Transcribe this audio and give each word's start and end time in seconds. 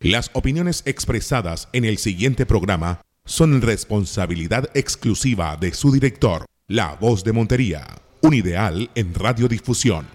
Las 0.00 0.30
opiniones 0.32 0.84
expresadas 0.86 1.68
en 1.72 1.84
el 1.84 1.98
siguiente 1.98 2.46
programa 2.46 3.00
son 3.24 3.60
responsabilidad 3.60 4.70
exclusiva 4.74 5.56
de 5.56 5.74
su 5.74 5.90
director, 5.90 6.46
La 6.68 6.94
Voz 6.94 7.24
de 7.24 7.32
Montería, 7.32 7.84
un 8.22 8.32
ideal 8.32 8.90
en 8.94 9.12
radiodifusión. 9.12 10.06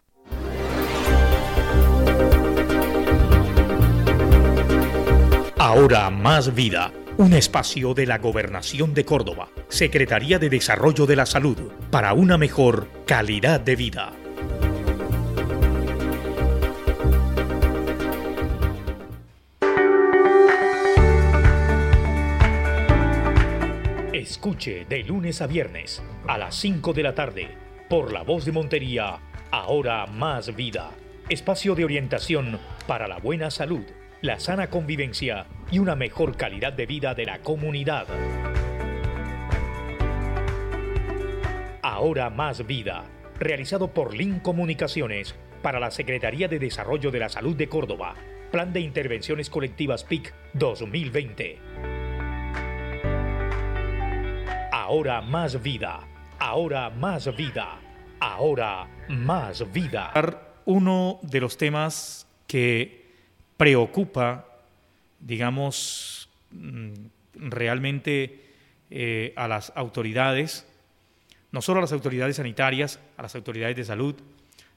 Ahora 5.58 6.10
más 6.10 6.56
vida, 6.56 6.94
un 7.18 7.34
espacio 7.34 7.94
de 7.94 8.06
la 8.06 8.20
Gobernación 8.20 8.94
de 8.94 9.04
Córdoba, 9.04 9.50
Secretaría 9.68 10.40
de 10.40 10.50
Desarrollo 10.50 11.06
de 11.06 11.18
la 11.18 11.26
Salud, 11.26 11.58
para 11.92 12.14
una 12.14 12.38
mejor 12.38 12.88
calidad 13.06 13.60
de 13.60 13.76
vida. 13.76 14.14
Escuche 24.44 24.84
de 24.84 25.06
lunes 25.06 25.42
a 25.42 25.48
viernes 25.48 26.04
a 26.28 26.38
las 26.38 26.56
5 26.56 26.92
de 26.92 27.02
la 27.02 27.16
tarde 27.16 27.48
por 27.88 28.12
la 28.12 28.24
voz 28.24 28.44
de 28.44 28.52
Montería, 28.52 29.20
ahora 29.52 30.06
más 30.06 30.54
vida. 30.54 30.92
Espacio 31.30 31.76
de 31.76 31.86
orientación 31.86 32.60
para 32.86 33.08
la 33.08 33.20
buena 33.20 33.50
salud, 33.52 33.86
la 34.20 34.42
sana 34.42 34.70
convivencia 34.70 35.46
y 35.72 35.80
una 35.80 35.96
mejor 35.96 36.36
calidad 36.36 36.74
de 36.74 36.86
vida 36.86 37.16
de 37.16 37.24
la 37.24 37.40
comunidad. 37.40 38.06
Ahora 41.82 42.30
más 42.30 42.68
vida, 42.68 43.06
realizado 43.40 43.94
por 43.94 44.14
Link 44.14 44.42
Comunicaciones 44.42 45.36
para 45.62 45.80
la 45.80 45.90
Secretaría 45.90 46.50
de 46.50 46.60
Desarrollo 46.60 47.12
de 47.12 47.20
la 47.20 47.30
Salud 47.30 47.56
de 47.56 47.70
Córdoba. 47.70 48.16
Plan 48.52 48.74
de 48.74 48.82
Intervenciones 48.82 49.50
Colectivas 49.50 50.04
PIC 50.04 50.34
2020. 50.52 52.03
Ahora 54.84 55.22
más 55.22 55.64
vida. 55.64 56.02
Ahora 56.40 56.90
más 56.90 57.34
vida. 57.38 57.80
Ahora 58.20 58.86
más 59.08 59.72
vida. 59.72 60.12
Uno 60.66 61.20
de 61.22 61.40
los 61.40 61.56
temas 61.56 62.28
que 62.46 63.06
preocupa, 63.56 64.46
digamos, 65.22 66.28
mm, 66.52 66.92
realmente 67.36 68.42
eh, 68.92 69.32
a 69.38 69.48
las 69.48 69.72
autoridades, 69.74 70.68
no 71.54 71.62
solo 71.62 71.78
a 71.80 71.84
las 71.84 71.94
autoridades 71.94 72.36
sanitarias, 72.36 73.00
a 73.16 73.22
las 73.22 73.36
autoridades 73.36 73.78
de 73.78 73.86
salud, 73.86 74.16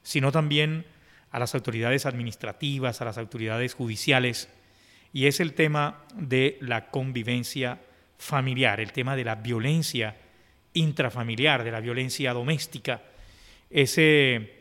sino 0.03 0.31
también 0.31 0.85
a 1.31 1.39
las 1.39 1.53
autoridades 1.53 2.05
administrativas, 2.05 3.01
a 3.01 3.05
las 3.05 3.17
autoridades 3.17 3.73
judiciales, 3.73 4.47
y 5.11 5.25
es 5.25 5.41
el 5.41 5.53
tema 5.53 5.97
de 6.15 6.57
la 6.61 6.91
convivencia 6.91 7.81
familiar, 8.17 8.79
el 8.79 8.91
tema 8.91 9.15
de 9.15 9.23
la 9.23 9.35
violencia 9.35 10.15
intrafamiliar, 10.73 11.63
de 11.63 11.71
la 11.71 11.79
violencia 11.79 12.33
doméstica, 12.33 13.01
ese 13.69 14.53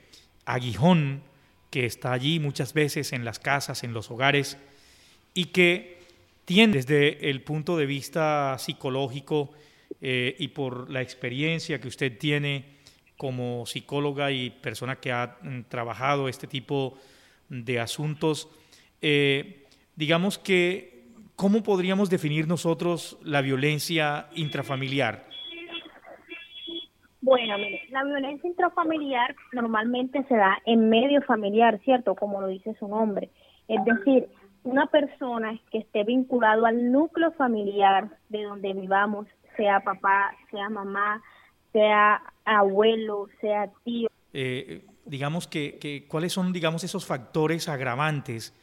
aguijón 0.45 1.23
que 1.71 1.87
está 1.87 2.13
allí 2.13 2.39
muchas 2.41 2.73
veces 2.73 3.13
en 3.13 3.25
las 3.25 3.39
casas, 3.39 3.85
en 3.85 3.93
los 3.93 4.11
hogares, 4.11 4.57
y 5.35 5.47
que 5.47 6.01
tiene 6.45 6.75
desde 6.75 7.29
el 7.29 7.43
punto 7.43 7.77
de 7.77 7.87
vista 7.87 8.57
psicológico 8.59 9.53
eh, 10.01 10.35
y 10.39 10.49
por 10.49 10.91
la 10.91 11.03
experiencia 11.03 11.81
que 11.81 11.89
usted 11.89 12.17
tiene 12.19 12.77
como 13.17 13.67
psicóloga 13.67 14.31
y 14.31 14.51
persona 14.51 14.97
que 14.97 15.13
ha 15.13 15.39
mm, 15.43 15.63
trabajado 15.69 16.29
este 16.29 16.47
tipo 16.47 16.99
de 17.49 17.81
asuntos, 17.81 18.49
eh, 19.03 19.65
digamos 19.95 20.39
que 20.39 20.96
¿Cómo 21.37 21.63
podríamos 21.63 22.09
definir 22.09 22.49
nosotros 22.49 23.19
la 23.23 23.43
violencia 23.43 24.29
intrafamiliar? 24.35 25.27
Bueno, 27.21 27.59
mire, 27.59 27.83
la 27.91 28.05
violencia 28.05 28.49
intrafamiliar 28.49 29.37
normalmente 29.53 30.25
se 30.29 30.35
da 30.35 30.57
en 30.65 30.89
medio 30.89 31.21
familiar, 31.23 31.79
¿cierto? 31.85 32.15
Como 32.15 32.41
lo 32.41 32.47
dice 32.47 32.75
su 32.79 32.89
nombre. 32.89 33.29
Es 33.69 33.85
decir, 33.85 34.29
una 34.65 34.87
persona 34.87 35.61
que 35.71 35.79
esté 35.79 36.05
vinculado 36.05 36.65
al 36.65 36.91
núcleo 36.91 37.31
familiar 37.33 38.09
de 38.31 38.43
donde 38.45 38.73
vivamos, 38.73 39.27
sea 39.59 39.81
papá, 39.81 40.35
sea 40.51 40.71
mamá, 40.71 41.23
sea 41.71 42.23
abuelo, 42.47 43.29
sea 43.43 43.71
tío. 43.85 44.09
Eh, 44.33 44.87
digamos 45.05 45.47
que, 45.47 45.79
que, 45.79 46.07
¿cuáles 46.09 46.33
son, 46.33 46.55
digamos, 46.55 46.83
esos 46.83 47.05
factores 47.05 47.69
agravantes 47.69 48.55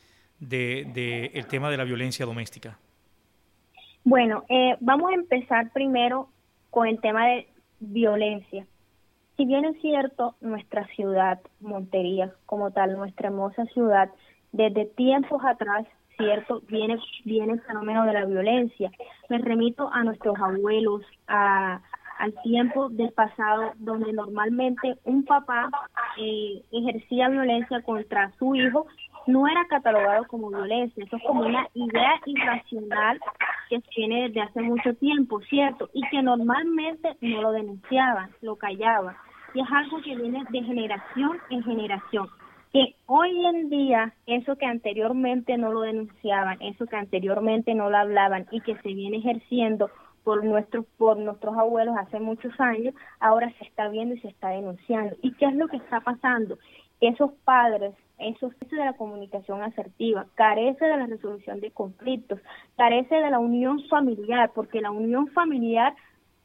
del 0.50 0.94
de, 0.94 1.32
el 1.34 1.48
tema 1.48 1.70
de 1.70 1.78
la 1.78 1.84
violencia 1.84 2.26
doméstica? 2.26 2.78
Bueno, 4.04 4.44
eh, 4.50 4.76
vamos 4.80 5.12
a 5.12 5.16
empezar 5.16 5.72
primero 5.72 6.28
con 6.70 6.88
el 6.88 7.00
tema 7.00 7.28
de 7.28 7.48
violencia. 7.80 8.66
Si 9.38 9.46
bien 9.46 9.66
es 9.66 9.80
cierto, 9.82 10.36
nuestra 10.42 10.86
ciudad, 10.96 11.40
Montería, 11.60 12.34
como 12.46 12.72
tal, 12.72 12.98
nuestra 12.98 13.30
hermosa 13.30 13.66
ciudad, 13.68 14.10
desde 14.52 14.86
tiempos 14.86 15.42
atrás, 15.44 15.88
cierto, 16.18 16.62
viene, 16.68 17.00
viene 17.26 17.54
el 17.54 17.62
fenómeno 17.62 18.06
de 18.06 18.14
la 18.14 18.26
violencia. 18.26 18.92
Me 19.30 19.40
remito 19.40 19.90
a 19.92 20.04
nuestros 20.04 20.38
abuelos, 20.38 21.02
a, 21.28 21.82
al 22.20 22.34
tiempo 22.44 22.90
del 22.90 23.12
pasado, 23.12 23.72
donde 23.78 24.14
normalmente 24.14 24.98
un 25.04 25.26
papá 25.26 25.70
eh, 26.20 26.62
ejercía 26.72 27.30
violencia 27.30 27.82
contra 27.82 28.32
su 28.38 28.56
hijo 28.56 28.86
no 29.28 29.48
era 29.48 29.66
catalogado 29.68 30.26
como 30.28 30.50
violencia, 30.50 31.04
eso 31.04 31.18
es 31.18 31.24
como 31.24 31.46
una 31.46 31.68
idea 31.74 32.14
irracional 32.26 33.20
que 33.70 33.80
tiene 33.96 34.24
desde 34.24 34.42
hace 34.42 34.62
mucho 34.62 34.94
tiempo, 34.96 35.40
¿cierto? 35.42 35.90
Y 35.94 36.02
que 36.10 36.22
normalmente 36.22 37.16
no 37.22 37.42
lo 37.42 37.52
denunciaban, 37.52 38.30
lo 38.42 38.56
callaban. 38.56 39.16
Y 39.54 39.62
es 39.62 39.68
algo 39.72 40.02
que 40.02 40.16
viene 40.16 40.44
de 40.50 40.64
generación 40.64 41.38
en 41.50 41.64
generación. 41.64 42.28
Que 42.72 42.96
hoy 43.06 43.46
en 43.46 43.70
día, 43.70 44.14
eso 44.26 44.56
que 44.56 44.66
anteriormente 44.66 45.58
no 45.58 45.72
lo 45.72 45.82
denunciaban, 45.82 46.60
eso 46.62 46.86
que 46.88 46.96
anteriormente 46.96 47.76
no 47.76 47.90
lo 47.90 47.98
hablaban 47.98 48.48
y 48.52 48.62
que 48.62 48.76
se 48.78 48.94
viene 48.94 49.18
ejerciendo 49.18 49.90
por 50.24 50.44
nuestros 50.44 50.86
por 50.98 51.18
nuestros 51.18 51.56
abuelos 51.58 51.96
hace 51.98 52.20
muchos 52.20 52.58
años, 52.60 52.96
ahora 53.20 53.52
se 53.60 53.66
está 53.66 53.90
viendo 53.90 54.16
y 54.16 54.20
se 54.20 54.30
está 54.30 54.50
denunciando. 54.50 55.16
¿Y 55.22 55.34
qué 55.34 55.46
es 55.46 55.56
lo 55.56 55.68
que 55.68 55.78
está 55.78 56.00
pasando? 56.00 56.58
Esos 57.00 57.32
padres 57.44 57.94
eso 58.24 58.52
es 58.62 58.70
de 58.70 58.78
la 58.78 58.94
comunicación 58.94 59.62
asertiva, 59.62 60.28
carece 60.36 60.86
de 60.86 60.98
la 60.98 61.08
resolución 61.08 61.60
de 61.60 61.72
conflictos, 61.72 62.40
carece 62.78 63.16
de 63.16 63.30
la 63.30 63.40
unión 63.40 63.84
familiar, 63.90 64.52
porque 64.54 64.82
la 64.82 64.92
unión 64.92 65.28
familiar 65.28 65.96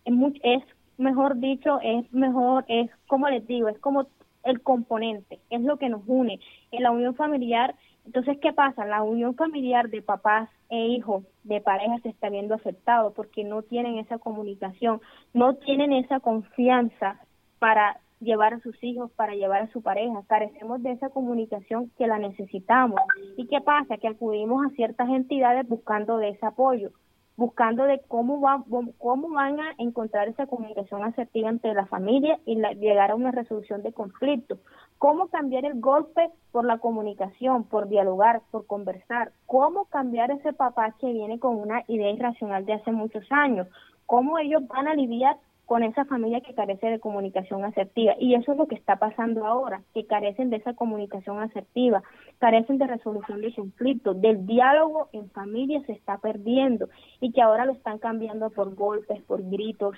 es, 0.05 0.15
es 0.43 0.63
mejor 0.97 1.39
dicho, 1.39 1.81
es 1.83 2.13
mejor, 2.13 2.65
es 2.69 2.91
como 3.07 3.29
les 3.29 3.47
digo, 3.47 3.69
es 3.69 3.79
como 3.79 4.07
el 4.45 4.63
componente, 4.63 5.41
es 5.51 5.61
lo 5.63 5.79
que 5.79 5.89
nos 5.89 6.03
une. 6.07 6.41
En 6.71 6.83
la 6.83 6.91
unión 6.91 7.15
familiar, 7.15 7.75
entonces, 8.05 8.39
¿qué 8.41 8.53
pasa? 8.53 8.87
La 8.87 9.03
unión 9.03 9.35
familiar 9.35 9.91
de 9.91 10.03
papás 10.03 10.49
e 10.71 10.87
hijos 10.87 11.25
de 11.45 11.61
pareja 11.61 11.99
se 12.03 12.09
está 12.09 12.31
viendo 12.31 12.55
afectado 12.55 13.13
porque 13.13 13.45
no 13.45 13.63
tienen 13.63 13.99
esa 13.99 14.19
comunicación, 14.19 15.01
no 15.35 15.55
tienen 15.55 15.93
esa 15.93 16.21
confianza 16.21 17.21
para 17.59 18.01
llevar 18.21 18.55
a 18.55 18.61
sus 18.61 18.83
hijos, 18.83 19.11
para 19.13 19.35
llevar 19.35 19.63
a 19.63 19.73
su 19.73 19.83
pareja. 19.83 20.23
Carecemos 20.27 20.83
de 20.83 20.93
esa 20.93 21.11
comunicación 21.11 21.91
que 21.97 22.07
la 22.07 22.19
necesitamos. 22.19 23.01
¿Y 23.37 23.47
qué 23.47 23.61
pasa? 23.61 23.97
Que 23.99 24.09
acudimos 24.09 24.65
a 24.67 24.71
ciertas 24.71 25.09
entidades 25.09 25.69
buscando 25.69 26.19
de 26.19 26.31
ese 26.31 26.47
apoyo, 26.47 26.91
buscando 27.37 27.85
de 27.85 28.01
cómo, 28.09 28.41
va, 28.41 28.65
cómo 28.99 29.31
van 29.31 29.61
a 29.61 29.73
encontrar 29.79 30.29
esa 30.29 30.47
comunicación 30.47 31.05
asertiva 31.05 31.49
entre 31.49 31.75
la 31.75 31.87
familia 31.87 32.39
y 32.45 32.57
llegar 32.57 33.13
a 33.13 33.15
una 33.15 33.31
resolución 33.31 33.83
de 33.83 33.93
conflictos. 33.93 34.59
Cómo 34.99 35.29
cambiar 35.29 35.65
el 35.65 35.81
golpe 35.81 36.31
por 36.51 36.65
la 36.65 36.79
comunicación, 36.79 37.63
por 37.63 37.89
dialogar, 37.89 38.43
por 38.51 38.67
conversar. 38.67 39.31
Cómo 39.47 39.85
cambiar 39.85 40.33
ese 40.33 40.53
papá 40.53 40.97
que 40.99 41.13
viene 41.13 41.39
con 41.39 41.57
una 41.57 41.85
idea 41.87 42.11
irracional 42.11 42.67
de 42.67 42.73
hace 42.73 42.91
muchos 42.91 43.25
años. 43.31 43.69
Cómo 44.07 44.39
ellos 44.39 44.67
van 44.67 44.89
a 44.89 44.93
aliviar 44.93 45.37
con 45.69 45.83
esa 45.83 46.07
familia 46.07 46.41
que 46.41 46.55
carece 46.55 46.87
de 46.87 46.99
comunicación 46.99 47.63
asertiva. 47.63 48.15
Y 48.19 48.35
eso 48.35 48.53
es 48.53 48.59
lo 48.59 48.67
que 48.67 48.75
está 48.75 48.97
pasando 48.97 49.45
ahora, 49.45 49.83
que 49.93 50.07
carecen 50.07 50.49
de 50.49 50.57
esa 50.57 50.73
comunicación 50.73 51.41
asertiva, 51.41 52.03
carecen 52.39 52.79
de 52.79 52.87
resolución 52.87 53.43
de 53.43 53.53
conflictos, 53.53 54.19
del 54.19 54.47
diálogo 54.47 55.11
en 55.13 55.29
familia 55.29 55.83
se 55.85 55.93
está 55.93 56.17
perdiendo 56.17 56.89
y 57.21 57.33
que 57.33 57.43
ahora 57.43 57.67
lo 57.67 57.73
están 57.73 57.99
cambiando 57.99 58.49
por 58.49 58.75
golpes, 58.75 59.21
por 59.25 59.43
gritos, 59.43 59.95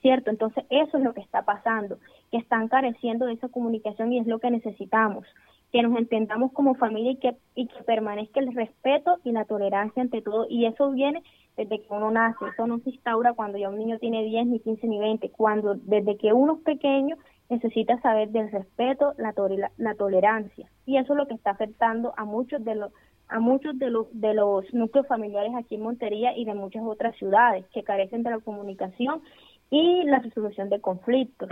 ¿cierto? 0.00 0.30
Entonces 0.30 0.64
eso 0.70 0.96
es 0.96 1.04
lo 1.04 1.12
que 1.12 1.20
está 1.20 1.42
pasando, 1.42 1.98
que 2.30 2.38
están 2.38 2.68
careciendo 2.68 3.26
de 3.26 3.34
esa 3.34 3.48
comunicación 3.48 4.10
y 4.10 4.20
es 4.20 4.26
lo 4.26 4.38
que 4.38 4.50
necesitamos 4.50 5.26
que 5.70 5.82
nos 5.82 5.98
entendamos 5.98 6.52
como 6.52 6.74
familia 6.74 7.12
y 7.12 7.16
que, 7.16 7.34
y 7.54 7.66
que 7.66 7.82
permanezca 7.84 8.40
el 8.40 8.54
respeto 8.54 9.16
y 9.24 9.32
la 9.32 9.46
tolerancia 9.46 10.02
ante 10.02 10.20
todo. 10.20 10.46
Y 10.48 10.66
eso 10.66 10.90
viene 10.90 11.22
desde 11.56 11.82
que 11.82 11.86
uno 11.90 12.10
nace, 12.10 12.44
eso 12.52 12.66
no 12.66 12.78
se 12.80 12.90
instaura 12.90 13.34
cuando 13.34 13.58
ya 13.58 13.68
un 13.68 13.78
niño 13.78 13.98
tiene 13.98 14.24
10, 14.24 14.46
ni 14.46 14.60
15, 14.60 14.86
ni 14.86 14.98
20, 14.98 15.30
cuando 15.30 15.74
desde 15.74 16.16
que 16.16 16.32
uno 16.32 16.54
es 16.54 16.60
pequeño 16.62 17.16
necesita 17.50 18.00
saber 18.00 18.30
del 18.30 18.50
respeto, 18.50 19.14
la, 19.18 19.34
la 19.76 19.94
tolerancia. 19.94 20.68
Y 20.86 20.96
eso 20.96 21.12
es 21.12 21.16
lo 21.18 21.28
que 21.28 21.34
está 21.34 21.50
afectando 21.50 22.14
a 22.16 22.24
muchos 22.24 22.64
de 22.64 22.74
los 22.74 22.92
a 23.28 23.40
muchos 23.40 23.78
de 23.78 23.88
los, 23.88 24.08
de 24.12 24.34
los 24.34 24.72
núcleos 24.74 25.06
familiares 25.06 25.52
aquí 25.56 25.76
en 25.76 25.80
Montería 25.80 26.36
y 26.36 26.44
de 26.44 26.52
muchas 26.52 26.82
otras 26.84 27.16
ciudades 27.16 27.64
que 27.72 27.82
carecen 27.82 28.22
de 28.22 28.30
la 28.30 28.40
comunicación 28.40 29.22
y 29.70 30.04
la 30.04 30.18
resolución 30.18 30.68
de 30.68 30.82
conflictos. 30.82 31.48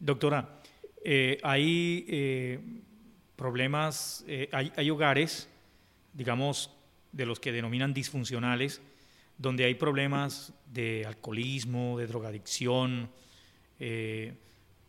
Doctora, 0.00 0.48
eh, 1.04 1.38
hay 1.44 2.04
eh, 2.08 2.58
problemas, 3.36 4.24
eh, 4.26 4.48
hay, 4.50 4.72
hay 4.76 4.90
hogares, 4.90 5.48
digamos, 6.12 6.76
de 7.12 7.26
los 7.26 7.38
que 7.38 7.52
denominan 7.52 7.94
disfuncionales, 7.94 8.82
donde 9.38 9.64
hay 9.64 9.74
problemas 9.74 10.54
de 10.66 11.04
alcoholismo, 11.06 11.98
de 11.98 12.06
drogadicción, 12.06 13.10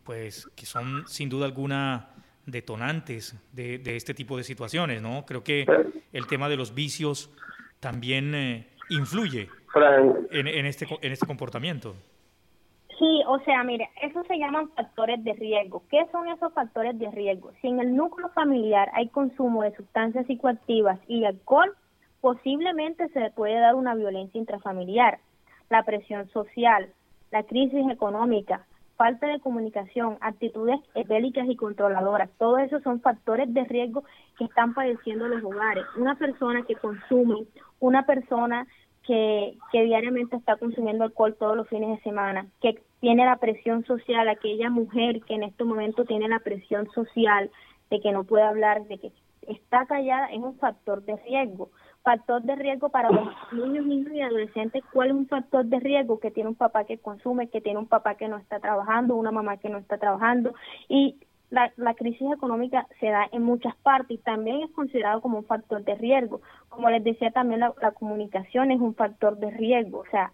pues 0.04 0.48
que 0.56 0.66
son 0.66 1.08
sin 1.08 1.30
duda 1.30 1.46
alguna 1.46 2.14
detonantes 2.46 3.36
de, 3.54 3.82
este 3.96 4.14
tipo 4.14 4.38
de 4.38 4.44
situaciones, 4.44 5.02
¿no? 5.02 5.26
Creo 5.26 5.44
que 5.44 5.66
el 6.12 6.28
tema 6.28 6.50
de 6.50 6.58
los 6.58 6.74
vicios 6.74 7.30
también 7.80 8.36
eh, 8.36 8.68
influye 8.90 9.50
en, 10.32 10.66
este, 10.66 10.88
en 11.02 11.12
este 11.12 11.26
comportamiento. 11.26 11.96
Sí, 13.00 13.22
o 13.28 13.40
sea, 13.40 13.64
mire, 13.64 13.90
eso 14.02 14.24
se 14.26 14.38
llaman 14.38 14.70
factores 14.76 15.24
de 15.24 15.34
riesgo. 15.34 15.84
¿Qué 15.90 16.06
son 16.12 16.28
esos 16.28 16.54
factores 16.54 16.98
de 17.00 17.10
riesgo? 17.12 17.52
Si 17.62 17.68
en 17.68 17.80
el 17.80 17.96
núcleo 17.96 18.30
familiar 18.30 18.90
hay 18.94 19.10
consumo 19.10 19.64
de 19.64 19.76
sustancias 19.76 20.28
psicoactivas 20.28 21.00
y 21.08 21.26
alcohol, 21.26 21.76
posiblemente 22.24 23.10
se 23.10 23.32
puede 23.32 23.60
dar 23.60 23.76
una 23.76 23.96
violencia 23.96 24.40
intrafamiliar. 24.40 25.20
La 25.70 25.84
presión 25.84 26.30
social, 26.30 26.88
la 27.32 27.44
crisis 27.44 27.86
económica, 27.92 28.66
falta 28.96 29.28
de 29.28 29.42
comunicación, 29.42 30.18
actitudes 30.22 30.80
bélicas 31.06 31.50
y 31.50 31.58
controladoras, 31.58 32.30
todos 32.38 32.62
esos 32.62 32.82
son 32.82 33.02
factores 33.02 33.54
de 33.54 33.66
riesgo 33.66 34.06
que 34.38 34.46
están 34.46 34.74
padeciendo 34.74 35.28
los 35.28 35.44
hogares. 35.44 35.84
Una 35.98 36.16
persona 36.16 36.64
que 36.64 36.76
consume, 36.76 37.44
una 37.82 38.06
persona 38.06 38.68
que, 39.06 39.58
que 39.74 39.84
diariamente 39.84 40.38
está 40.38 40.56
consumiendo 40.56 41.04
alcohol 41.04 41.36
todos 41.38 41.58
los 41.58 41.68
fines 41.68 41.90
de 41.90 42.04
semana, 42.04 42.48
que 42.62 42.82
tiene 43.02 43.26
la 43.26 43.36
presión 43.36 43.84
social, 43.84 44.30
aquella 44.30 44.70
mujer 44.70 45.20
que 45.24 45.34
en 45.34 45.44
este 45.44 45.66
momento 45.66 46.06
tiene 46.06 46.30
la 46.30 46.40
presión 46.40 46.90
social 46.92 47.52
de 47.90 48.00
que 48.00 48.14
no 48.14 48.24
puede 48.24 48.46
hablar, 48.46 48.86
de 48.86 48.98
que 48.98 49.12
está 49.42 49.86
callada, 49.88 50.28
es 50.28 50.40
un 50.40 50.56
factor 50.56 51.04
de 51.04 51.18
riesgo 51.18 51.70
factor 52.04 52.42
de 52.44 52.56
riesgo 52.56 52.90
para 52.90 53.10
los 53.10 53.30
niños, 53.52 53.86
niños 53.86 54.12
y 54.14 54.22
adolescentes, 54.22 54.84
cuál 54.92 55.10
es 55.10 55.14
un 55.16 55.28
factor 55.28 55.66
de 55.66 55.80
riesgo 55.80 56.20
que 56.20 56.32
tiene 56.32 56.50
un 56.50 56.56
papá 56.56 56.84
que 56.84 56.98
consume, 56.98 57.48
que 57.48 57.62
tiene 57.62 57.80
un 57.80 57.88
papá 57.88 58.16
que 58.16 58.28
no 58.28 58.38
está 58.38 58.60
trabajando, 58.60 59.16
una 59.16 59.32
mamá 59.32 59.58
que 59.58 59.70
no 59.70 59.78
está 59.78 59.98
trabajando. 59.98 60.54
Y 60.90 61.18
la, 61.50 61.72
la 61.78 61.94
crisis 61.94 62.28
económica 62.32 62.88
se 63.00 63.08
da 63.08 63.28
en 63.32 63.44
muchas 63.44 63.76
partes 63.78 64.20
y 64.20 64.22
también 64.22 64.64
es 64.64 64.72
considerado 64.72 65.22
como 65.22 65.38
un 65.38 65.46
factor 65.46 65.84
de 65.84 65.96
riesgo. 65.96 66.42
Como 66.70 66.90
les 66.90 67.04
decía 67.04 67.32
también 67.32 67.62
la, 67.62 67.92
comunicación 67.92 68.72
es 68.72 68.82
un 68.82 68.96
factor 68.96 69.38
de 69.38 69.52
riesgo, 69.52 70.00
o 70.00 70.06
sea, 70.12 70.32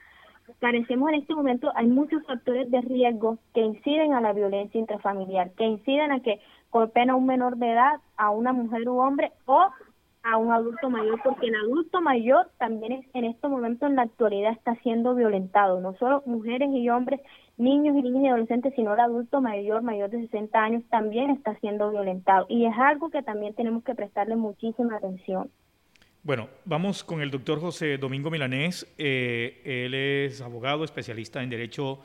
carecemos 0.59 1.09
en 1.09 1.15
este 1.15 1.35
momento, 1.35 1.71
hay 1.75 1.85
muchos 1.85 2.25
factores 2.25 2.71
de 2.71 2.81
riesgo 2.81 3.37
que 3.53 3.61
inciden 3.61 4.13
a 4.13 4.21
la 4.21 4.33
violencia 4.33 4.79
intrafamiliar, 4.79 5.51
que 5.51 5.65
inciden 5.65 6.11
a 6.11 6.21
que 6.21 6.39
golpeen 6.71 7.11
a 7.11 7.15
un 7.15 7.27
menor 7.27 7.57
de 7.57 7.71
edad, 7.71 7.99
a 8.17 8.31
una 8.31 8.53
mujer 8.53 8.87
u 8.89 8.99
hombre 8.99 9.31
o 9.45 9.69
a 10.23 10.37
un 10.37 10.51
adulto 10.51 10.89
mayor, 10.89 11.19
porque 11.23 11.47
el 11.47 11.55
adulto 11.55 12.01
mayor 12.01 12.49
también 12.57 12.91
es, 12.91 13.05
en 13.13 13.25
este 13.25 13.47
momento 13.47 13.87
en 13.87 13.95
la 13.95 14.03
actualidad 14.03 14.51
está 14.51 14.75
siendo 14.83 15.15
violentado, 15.15 15.79
no 15.79 15.95
solo 15.97 16.23
mujeres 16.25 16.69
y 16.73 16.89
hombres, 16.89 17.21
niños 17.57 17.95
y 17.97 18.01
niñas 18.01 18.23
y 18.23 18.27
adolescentes, 18.27 18.73
sino 18.75 18.93
el 18.93 18.99
adulto 18.99 19.41
mayor, 19.41 19.81
mayor 19.81 20.09
de 20.09 20.21
60 20.21 20.59
años, 20.59 20.83
también 20.89 21.29
está 21.29 21.55
siendo 21.59 21.89
violentado. 21.91 22.45
Y 22.49 22.65
es 22.65 22.73
algo 22.77 23.09
que 23.09 23.21
también 23.21 23.53
tenemos 23.53 23.83
que 23.83 23.95
prestarle 23.95 24.35
muchísima 24.35 24.97
atención. 24.97 25.49
Bueno, 26.21 26.49
vamos 26.65 27.03
con 27.03 27.21
el 27.21 27.31
doctor 27.31 27.61
José 27.61 27.97
Domingo 27.97 28.29
Milanés. 28.29 28.85
Eh, 28.97 29.61
él 29.63 29.93
es 29.93 30.41
abogado, 30.41 30.83
especialista 30.83 31.41
en 31.41 31.49
Derecho 31.49 31.99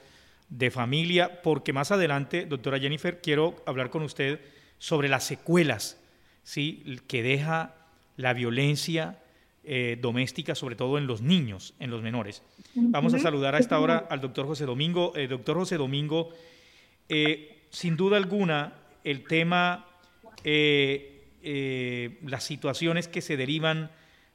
de 0.48 0.70
Familia, 0.70 1.42
porque 1.42 1.72
más 1.72 1.90
adelante, 1.90 2.46
doctora 2.46 2.78
Jennifer, 2.78 3.20
quiero 3.20 3.56
hablar 3.66 3.90
con 3.90 4.02
usted 4.02 4.40
sobre 4.78 5.08
las 5.08 5.24
secuelas 5.24 6.00
¿sí? 6.42 6.84
que 7.08 7.22
deja 7.22 7.74
la 8.16 8.32
violencia 8.32 9.18
eh, 9.66 9.96
doméstica, 9.98 10.54
sobre 10.54 10.76
todo 10.76 10.98
en 10.98 11.06
los 11.06 11.22
niños, 11.22 11.72
en 11.80 11.90
los 11.90 12.02
menores. 12.02 12.42
Vamos 12.74 13.14
a 13.14 13.18
saludar 13.18 13.54
a 13.54 13.58
esta 13.58 13.80
hora 13.80 14.06
al 14.10 14.20
doctor 14.20 14.46
José 14.46 14.66
Domingo. 14.66 15.14
Eh, 15.16 15.26
doctor 15.26 15.56
José 15.56 15.78
Domingo, 15.78 16.28
eh, 17.08 17.62
sin 17.70 17.96
duda 17.96 18.18
alguna, 18.18 18.74
el 19.04 19.24
tema, 19.24 19.86
las 20.44 22.44
situaciones 22.44 23.08
que 23.08 23.22
se 23.22 23.38
derivan 23.38 23.90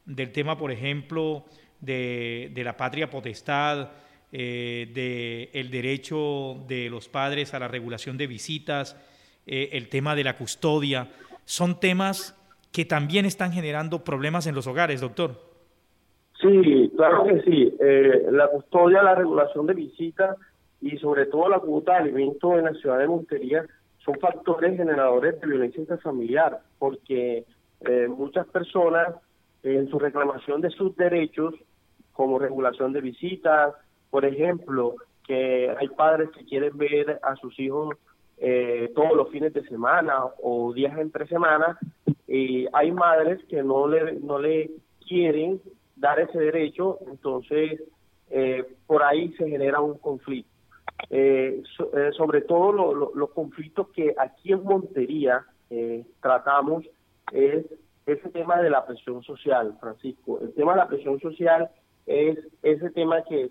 del 0.06 0.32
tema, 0.32 0.58
por 0.58 0.72
ejemplo, 0.72 1.46
de, 1.80 2.52
la 2.56 2.76
patria 2.76 3.12
potestad, 3.12 3.92
del 4.32 5.50
el 5.54 5.70
derecho 5.70 6.66
de 6.68 6.90
los 6.90 7.08
padres 7.08 7.54
a 7.54 7.60
la 7.60 7.68
regulación 7.68 8.18
de 8.18 8.26
visitas, 8.26 8.96
el 9.46 9.90
tema 9.90 10.16
de 10.16 10.24
la 10.24 10.38
custodia, 10.38 11.12
son 11.46 11.80
temas 11.80 12.36
que 12.72 12.86
también 12.86 13.26
están 13.26 13.52
generando 13.52 14.04
problemas 14.04 14.48
en 14.48 14.56
los 14.56 14.68
hogares, 14.68 15.02
doctor. 15.02 15.32
Sí, 16.42 16.92
claro 16.96 17.26
que 17.26 17.42
sí. 17.42 17.76
Eh, 17.80 18.28
la 18.32 18.48
custodia, 18.48 19.04
la 19.04 19.16
regulación 19.16 19.66
de 19.66 19.74
visitas 19.74 20.38
y 20.82 20.98
sobre 20.98 21.26
todo 21.26 21.50
la 21.50 21.60
cuota 21.60 21.94
de 21.94 22.00
alimentos 22.00 22.58
en 22.58 22.66
la 22.66 22.74
ciudad 22.74 23.00
de 23.00 23.08
Montería 23.08 23.66
son 24.06 24.18
factores 24.20 24.78
generadores 24.78 25.40
de 25.42 25.48
violencia 25.48 25.82
intrafamiliar, 25.82 26.62
porque 26.78 27.46
eh, 27.82 28.08
muchas 28.08 28.48
personas 28.48 29.16
en 29.64 29.90
su 29.90 30.00
reclamación 30.00 30.62
de 30.62 30.70
sus 30.70 30.96
derechos, 30.96 31.54
como 32.14 32.40
regulación 32.40 32.94
de 32.94 33.02
visitas, 33.02 33.74
por 34.10 34.26
ejemplo, 34.26 34.96
que 35.28 35.74
hay 35.78 35.88
padres 35.90 36.30
que 36.32 36.46
quieren 36.46 36.78
ver 36.78 37.20
a 37.22 37.36
sus 37.36 37.60
hijos 37.60 37.96
eh, 38.42 38.92
todos 38.96 39.18
los 39.18 39.30
fines 39.30 39.54
de 39.54 39.68
semana 39.68 40.24
o 40.42 40.72
días 40.72 40.98
entre 40.98 41.28
semanas, 41.28 41.78
y 42.26 42.68
hay 42.72 42.92
madres 42.92 43.44
que 43.50 43.62
no 43.64 43.88
le, 43.88 44.14
no 44.14 44.40
le 44.40 44.72
quieren 45.06 45.62
dar 45.98 46.20
ese 46.22 46.40
derecho, 46.40 47.00
entonces 47.08 47.82
eh, 48.30 48.66
por 48.88 49.04
ahí 49.04 49.34
se 49.34 49.50
genera 49.50 49.82
un 49.82 49.98
conflicto. 49.98 50.50
Eh, 51.10 51.64
sobre 52.18 52.42
todo 52.42 52.94
los 52.94 53.30
conflictos 53.32 53.88
que 53.90 54.14
aquí 54.18 54.52
en 54.52 54.64
Montería 54.64 55.46
tratamos 56.22 56.84
es 57.32 57.66
ese 58.06 58.30
tema 58.30 58.62
de 58.62 58.70
la 58.70 58.86
presión 58.86 59.24
social, 59.24 59.78
Francisco. 59.80 60.40
El 60.42 60.54
tema 60.54 60.74
de 60.74 60.78
la 60.80 60.88
presión 60.88 61.20
social 61.20 61.70
es 62.06 62.38
ese 62.64 62.90
tema 62.92 63.24
que 63.24 63.50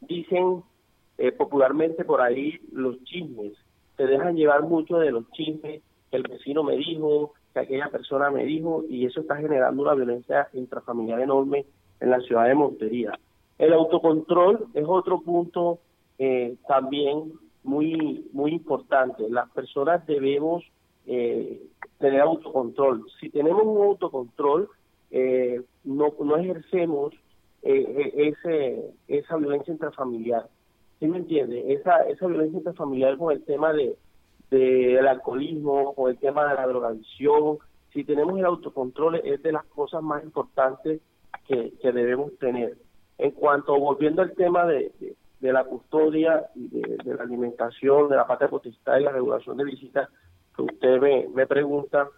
dicen 0.00 0.62
eh, 1.18 1.32
popularmente 1.32 2.04
por 2.04 2.20
ahí 2.20 2.60
los 2.72 3.02
chismes. 3.04 3.54
Se 3.96 4.06
dejan 4.06 4.36
llevar 4.36 4.62
mucho 4.64 4.98
de 4.98 5.10
los 5.10 5.30
chismes 5.32 5.82
que 6.10 6.16
el 6.16 6.24
vecino 6.24 6.62
me 6.62 6.76
dijo, 6.76 7.32
que 7.54 7.60
aquella 7.60 7.88
persona 7.88 8.30
me 8.30 8.44
dijo, 8.44 8.84
y 8.88 9.06
eso 9.06 9.20
está 9.20 9.36
generando 9.36 9.82
una 9.82 9.94
violencia 9.94 10.48
intrafamiliar 10.52 11.20
enorme 11.20 11.64
en 12.00 12.10
la 12.10 12.20
ciudad 12.20 12.46
de 12.46 12.54
Montería. 12.54 13.18
El 13.58 13.72
autocontrol 13.72 14.66
es 14.74 14.84
otro 14.86 15.22
punto 15.22 15.78
eh, 16.18 16.56
también 16.68 17.32
muy, 17.62 18.28
muy 18.32 18.52
importante. 18.52 19.28
Las 19.30 19.48
personas 19.50 20.06
debemos 20.06 20.64
eh, 21.06 21.62
tener 21.98 22.20
autocontrol. 22.20 23.06
Si 23.18 23.30
tenemos 23.30 23.62
un 23.64 23.82
autocontrol, 23.82 24.68
no, 25.84 26.12
no 26.20 26.36
ejercemos 26.36 27.14
ese, 27.62 28.90
esa 29.08 29.36
violencia 29.36 29.72
intrafamiliar. 29.72 30.46
¿Sí 30.98 31.06
me 31.06 31.18
entiende? 31.18 31.72
Esa, 31.72 32.02
esa 32.08 32.26
violencia 32.26 32.58
intrafamiliar 32.58 33.16
con 33.16 33.32
el 33.32 33.44
tema 33.44 33.72
de, 33.72 33.96
del 34.50 35.06
alcoholismo, 35.06 35.94
con 35.94 36.10
el 36.10 36.18
tema 36.18 36.48
de 36.48 36.54
la 36.54 36.66
drogadicción, 36.66 37.58
si 37.92 38.04
tenemos 38.04 38.38
el 38.38 38.44
autocontrol 38.44 39.16
es 39.24 39.42
de 39.42 39.52
las 39.52 39.64
cosas 39.64 40.02
más 40.02 40.22
importantes 40.22 41.00
que, 41.46 41.72
que 41.80 41.92
debemos 41.92 42.36
tener. 42.38 42.76
En 43.18 43.30
cuanto, 43.30 43.78
volviendo 43.78 44.22
al 44.22 44.34
tema 44.34 44.66
de, 44.66 44.92
de, 45.40 45.52
la 45.52 45.64
custodia 45.64 46.46
y 46.54 46.68
de, 46.68 47.14
la 47.14 47.22
alimentación, 47.22 48.08
de 48.08 48.16
la 48.16 48.26
patria 48.26 48.50
potestad 48.50 48.98
y 48.98 49.04
la 49.04 49.12
regulación 49.12 49.56
de 49.56 49.64
visitas, 49.64 50.08
que 50.54 50.62
usted 50.62 51.00
me, 51.00 51.28
me 51.28 51.46
pregunta, 51.46 52.08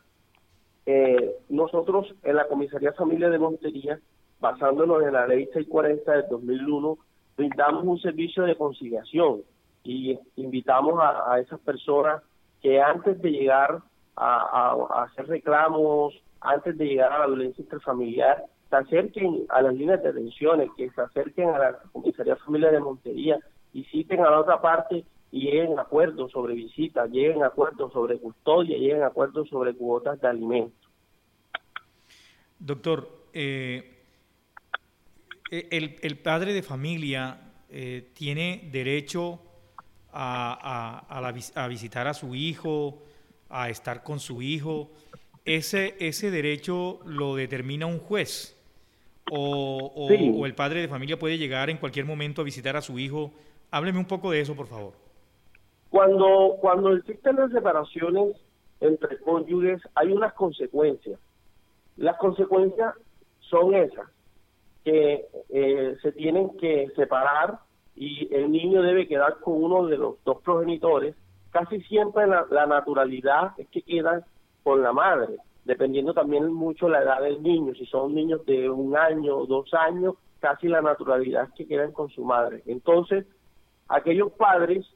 eh, 0.87 1.37
nosotros 1.49 2.15
en 2.25 2.37
la 2.37 2.49
Comisaría 2.49 2.93
Familia 2.93 3.31
de 3.31 3.39
Montería, 3.39 4.01
basándonos 4.41 5.03
en 5.03 5.13
la 5.13 5.27
ley 5.27 5.45
640 5.47 6.13
del 6.13 6.29
2001, 6.29 6.99
brindamos 7.39 7.85
un 7.85 8.01
servicio 8.01 8.43
de 8.43 8.57
conciliación 8.57 9.43
y 9.85 10.19
invitamos 10.37 11.01
a, 11.01 11.39
esas 11.41 11.61
personas 11.61 12.21
que 12.61 12.83
antes 12.83 13.23
de 13.23 13.31
llegar 13.31 13.81
a, 14.17 14.77
hacer 15.05 15.29
reclamos, 15.29 16.21
antes 16.41 16.77
de 16.77 16.87
llegar 16.87 17.13
a 17.13 17.21
la 17.21 17.27
violencia 17.29 17.63
interfamiliar, 17.63 18.45
se 18.69 18.77
acerquen 18.77 19.47
a 19.49 19.63
las 19.63 19.73
líneas 19.73 20.03
de 20.03 20.11
atenciones, 20.11 20.69
que 20.77 20.91
se 20.91 21.01
acerquen 21.01 21.49
a 21.51 21.59
la 21.59 21.79
Comisaría 21.93 22.37
Familia 22.37 22.73
de 22.73 22.81
Montería, 22.81 23.39
visiten 23.73 24.21
a 24.21 24.31
la 24.31 24.41
otra 24.41 24.61
parte 24.61 25.05
y 25.31 25.43
lleguen 25.43 25.79
a 25.79 25.83
acuerdos 25.83 26.33
sobre 26.33 26.55
visitas, 26.55 27.09
lleguen 27.11 27.45
a 27.45 27.47
acuerdos 27.47 27.93
sobre 27.93 28.19
custodia, 28.19 28.77
lleguen 28.77 29.05
a 29.05 29.07
acuerdos 29.07 29.49
sobre 29.49 29.75
cuotas 29.75 30.21
de 30.21 30.29
alimentos. 30.29 30.91
Doctor, 32.59 33.09
eh, 33.33 33.98
el, 35.51 35.97
el, 36.03 36.19
padre 36.19 36.53
de 36.53 36.63
familia 36.63 37.41
eh, 37.71 38.11
tiene 38.15 38.69
derecho 38.73 39.41
a, 40.13 41.05
a, 41.09 41.65
a, 41.65 41.69
visitar 41.69 42.07
a 42.07 42.15
su 42.15 42.35
hijo, 42.35 43.03
a 43.49 43.69
estar 43.71 44.03
con 44.03 44.21
su 44.21 44.43
hijo. 44.43 44.91
Ese, 45.45 45.97
ese 46.01 46.31
derecho 46.31 47.01
lo 47.05 47.35
determina 47.35 47.87
un 47.87 47.99
juez. 47.99 48.55
O, 49.31 49.93
o, 49.95 50.47
el 50.47 50.55
padre 50.55 50.81
de 50.81 50.89
familia 50.89 51.19
puede 51.19 51.37
llegar 51.37 51.69
en 51.69 51.77
cualquier 51.77 52.07
momento 52.07 52.41
a 52.41 52.45
visitar 52.45 52.77
a 52.77 52.81
su 52.81 52.99
hijo. 52.99 53.33
Hábleme 53.71 53.99
un 53.99 54.07
poco 54.07 54.31
de 54.31 54.41
eso, 54.41 54.55
por 54.57 54.67
favor. 54.67 54.95
Cuando, 55.91 56.57
cuando 56.61 56.93
existen 56.95 57.37
las 57.37 57.51
separaciones 57.51 58.37
entre 58.81 59.19
cónyuges, 59.21 59.83
hay 59.95 60.13
unas 60.13 60.33
consecuencias. 60.35 61.19
Las 61.97 62.17
consecuencias 62.19 62.95
son 63.41 63.75
esas, 63.75 64.09
que 64.89 65.27
eh, 65.51 65.97
se 66.01 66.13
tienen 66.13 66.57
que 66.57 66.89
separar 66.97 67.59
y 67.95 68.35
el 68.35 68.51
niño 68.51 68.81
debe 68.81 69.07
quedar 69.07 69.39
con 69.41 69.63
uno 69.63 69.87
de 69.87 69.99
los 69.99 70.15
dos 70.25 70.41
progenitores. 70.41 71.15
Casi 71.51 71.83
siempre 71.83 72.27
la, 72.27 72.67
naturalidad 72.67 73.53
es 73.59 73.69
que 73.69 73.83
quedan 73.83 74.25
con 74.65 74.83
la 74.83 74.95
madre, 74.95 75.37
dependiendo 75.67 76.15
también 76.15 76.51
mucho 76.51 76.89
la 76.89 77.03
edad 77.03 77.21
del 77.21 77.43
niño. 77.43 77.75
Si 77.75 77.85
son 77.85 78.15
niños 78.15 78.47
de 78.47 78.71
un 78.71 78.97
año 78.97 79.37
o 79.37 79.47
dos 79.47 79.75
años, 79.75 80.15
casi 80.41 80.69
la 80.69 80.81
naturalidad 80.81 81.45
es 81.45 81.53
que 81.53 81.67
quedan 81.67 81.93
con 81.93 82.09
su 82.09 82.25
madre. 82.25 82.63
Entonces, 82.65 83.27
aquellos 83.89 84.33
padres 84.33 84.87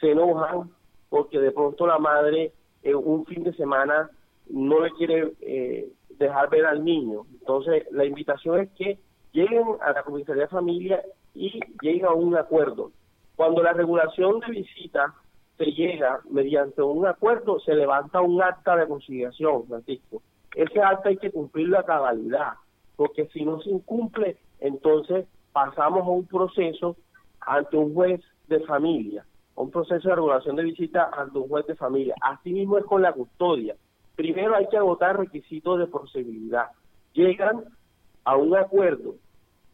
se 0.00 0.10
enojan 0.10 0.70
porque 1.08 1.38
de 1.38 1.52
pronto 1.52 1.86
la 1.86 1.98
madre 1.98 2.52
en 2.82 2.96
un 2.96 3.24
fin 3.26 3.44
de 3.44 3.52
semana 3.52 4.10
no 4.48 4.80
le 4.80 4.90
quiere 4.92 5.34
eh, 5.40 5.88
dejar 6.18 6.50
ver 6.50 6.66
al 6.66 6.84
niño. 6.84 7.26
Entonces, 7.38 7.84
la 7.92 8.04
invitación 8.04 8.58
es 8.58 8.70
que 8.70 8.98
lleguen 9.36 9.64
a 9.80 9.92
la 9.92 10.02
comisaría 10.02 10.42
de 10.42 10.48
familia 10.48 11.02
y 11.34 11.60
lleguen 11.80 12.06
a 12.06 12.12
un 12.12 12.36
acuerdo. 12.36 12.90
Cuando 13.36 13.62
la 13.62 13.72
regulación 13.72 14.40
de 14.40 14.50
visita 14.50 15.14
se 15.58 15.66
llega 15.66 16.20
mediante 16.30 16.82
un 16.82 17.06
acuerdo, 17.06 17.60
se 17.60 17.74
levanta 17.74 18.20
un 18.20 18.42
acta 18.42 18.76
de 18.76 18.88
conciliación, 18.88 19.66
Francisco. 19.66 20.22
Ese 20.54 20.82
acta 20.82 21.10
hay 21.10 21.18
que 21.18 21.30
cumplirlo 21.30 21.78
a 21.78 21.84
cabalidad, 21.84 22.54
porque 22.96 23.26
si 23.32 23.44
no 23.44 23.60
se 23.60 23.70
incumple, 23.70 24.38
entonces 24.60 25.26
pasamos 25.52 26.00
a 26.00 26.10
un 26.10 26.26
proceso 26.26 26.96
ante 27.40 27.76
un 27.76 27.94
juez 27.94 28.22
de 28.48 28.60
familia, 28.60 29.24
un 29.54 29.70
proceso 29.70 30.08
de 30.08 30.14
regulación 30.14 30.56
de 30.56 30.64
visita 30.64 31.10
ante 31.12 31.38
un 31.38 31.48
juez 31.48 31.66
de 31.66 31.74
familia. 31.74 32.14
Así 32.22 32.52
mismo 32.52 32.78
es 32.78 32.84
con 32.84 33.02
la 33.02 33.12
custodia 33.12 33.76
primero 34.16 34.56
hay 34.56 34.66
que 34.68 34.78
agotar 34.78 35.18
requisitos 35.18 35.78
de 35.78 35.86
posibilidad. 35.86 36.70
Llegan 37.12 37.64
a 38.24 38.36
un 38.36 38.56
acuerdo 38.56 39.14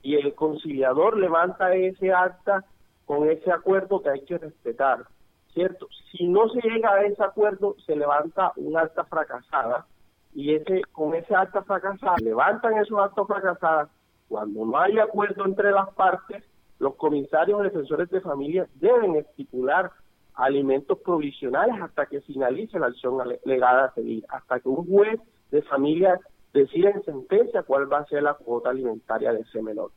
y 0.03 0.17
el 0.17 0.35
conciliador 0.35 1.17
levanta 1.17 1.75
ese 1.75 2.13
acta 2.13 2.65
con 3.07 3.29
ese 3.31 3.51
acuerdo 3.51 4.03
que 4.03 4.11
hay 4.11 4.25
que 4.25 4.39
respetar, 4.39 5.07
¿cierto? 5.53 5.89
Si 6.11 6.27
no 6.27 6.49
se 6.49 6.61
llega 6.61 6.93
a 6.93 7.05
ese 7.05 7.23
acuerdo, 7.23 7.77
se 7.87 7.97
levanta 7.97 8.53
un 8.57 8.77
acta 8.77 9.05
fracasada 9.05 9.87
y 10.35 10.55
ese 10.55 10.83
con 10.93 11.15
ese 11.15 11.35
acta 11.35 11.63
fracasada 11.63 12.17
levantan 12.23 12.79
esos 12.79 12.99
actos 12.99 13.27
fracasadas. 13.27 13.89
Cuando 14.29 14.65
no 14.65 14.79
hay 14.79 14.99
acuerdo 14.99 15.45
entre 15.45 15.71
las 15.73 15.93
partes, 15.95 16.43
los 16.79 16.95
comisarios 16.97 17.63
defensores 17.63 18.11
de 18.11 18.21
familia 18.21 18.67
deben 18.75 19.17
estipular 19.17 19.91
alimentos 20.35 20.99
provisionales 21.01 21.81
hasta 21.81 22.07
que 22.07 22.23
finalice 22.23 22.79
la 22.79 22.87
acción 22.87 23.19
legada 23.45 23.85
a 23.85 23.95
seguir, 23.95 24.25
hasta 24.29 24.59
que 24.61 24.69
un 24.69 24.87
juez 24.87 25.21
de 25.51 25.63
familia 25.63 26.19
decida 26.53 26.91
en 26.91 27.03
sentencia 27.05 27.63
cuál 27.63 27.91
va 27.93 27.99
a 27.99 28.07
ser 28.07 28.23
la 28.23 28.35
cuota 28.35 28.71
alimentaria 28.71 29.33
de 29.33 29.41
ese 29.41 29.63
menor. 29.63 29.91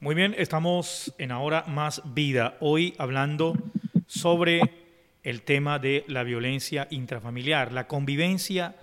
Muy 0.00 0.14
bien, 0.14 0.34
estamos 0.36 1.14
en 1.18 1.30
Ahora 1.30 1.64
Más 1.66 2.02
Vida, 2.14 2.56
hoy 2.60 2.94
hablando 2.98 3.54
sobre 4.06 4.60
el 5.22 5.42
tema 5.42 5.78
de 5.78 6.04
la 6.08 6.24
violencia 6.24 6.86
intrafamiliar, 6.90 7.72
la 7.72 7.86
convivencia 7.86 8.76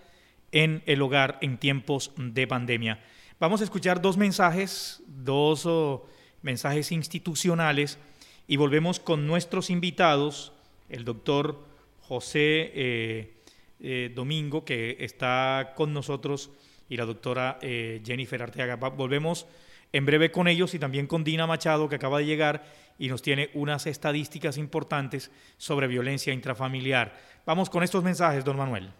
en 0.51 0.81
el 0.85 1.01
hogar 1.01 1.37
en 1.41 1.57
tiempos 1.57 2.11
de 2.17 2.47
pandemia. 2.47 2.99
Vamos 3.39 3.61
a 3.61 3.63
escuchar 3.63 4.01
dos 4.01 4.17
mensajes, 4.17 5.03
dos 5.07 5.65
oh, 5.65 6.07
mensajes 6.41 6.91
institucionales 6.91 7.99
y 8.47 8.57
volvemos 8.57 8.99
con 8.99 9.27
nuestros 9.27 9.69
invitados, 9.69 10.53
el 10.89 11.05
doctor 11.05 11.59
José 12.01 12.71
eh, 12.73 13.40
eh, 13.81 14.11
Domingo, 14.13 14.63
que 14.63 14.97
está 14.99 15.73
con 15.75 15.93
nosotros, 15.93 16.51
y 16.89 16.97
la 16.97 17.05
doctora 17.05 17.57
eh, 17.61 18.01
Jennifer 18.05 18.41
Arteaga. 18.41 18.75
Volvemos 18.75 19.47
en 19.93 20.05
breve 20.05 20.31
con 20.31 20.47
ellos 20.47 20.73
y 20.73 20.79
también 20.79 21.07
con 21.07 21.23
Dina 21.23 21.47
Machado, 21.47 21.89
que 21.89 21.95
acaba 21.95 22.19
de 22.19 22.25
llegar 22.25 22.63
y 22.99 23.07
nos 23.07 23.21
tiene 23.21 23.49
unas 23.53 23.87
estadísticas 23.87 24.57
importantes 24.57 25.31
sobre 25.57 25.87
violencia 25.87 26.33
intrafamiliar. 26.33 27.17
Vamos 27.45 27.69
con 27.69 27.83
estos 27.83 28.03
mensajes, 28.03 28.43
don 28.43 28.57
Manuel. 28.57 28.91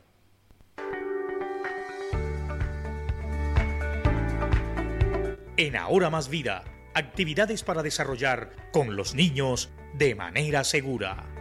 En 5.57 5.75
Ahora 5.75 6.09
Más 6.09 6.29
Vida 6.29 6.63
actividades 6.93 7.63
para 7.63 7.83
desarrollar 7.83 8.51
con 8.71 8.95
los 8.95 9.15
niños 9.15 9.69
de 9.93 10.15
manera 10.15 10.63
segura. 10.63 11.40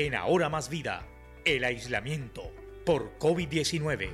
En 0.00 0.14
Ahora 0.14 0.48
Más 0.48 0.68
Vida, 0.68 1.04
el 1.44 1.64
aislamiento 1.64 2.52
por 2.86 3.18
COVID-19. 3.18 4.08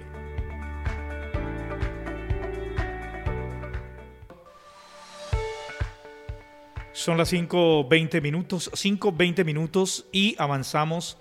Son 6.94 7.18
las 7.18 7.30
5.20 7.30 8.22
minutos, 8.22 8.70
5.20 8.72 9.44
minutos 9.44 10.06
y 10.10 10.34
avanzamos 10.38 11.18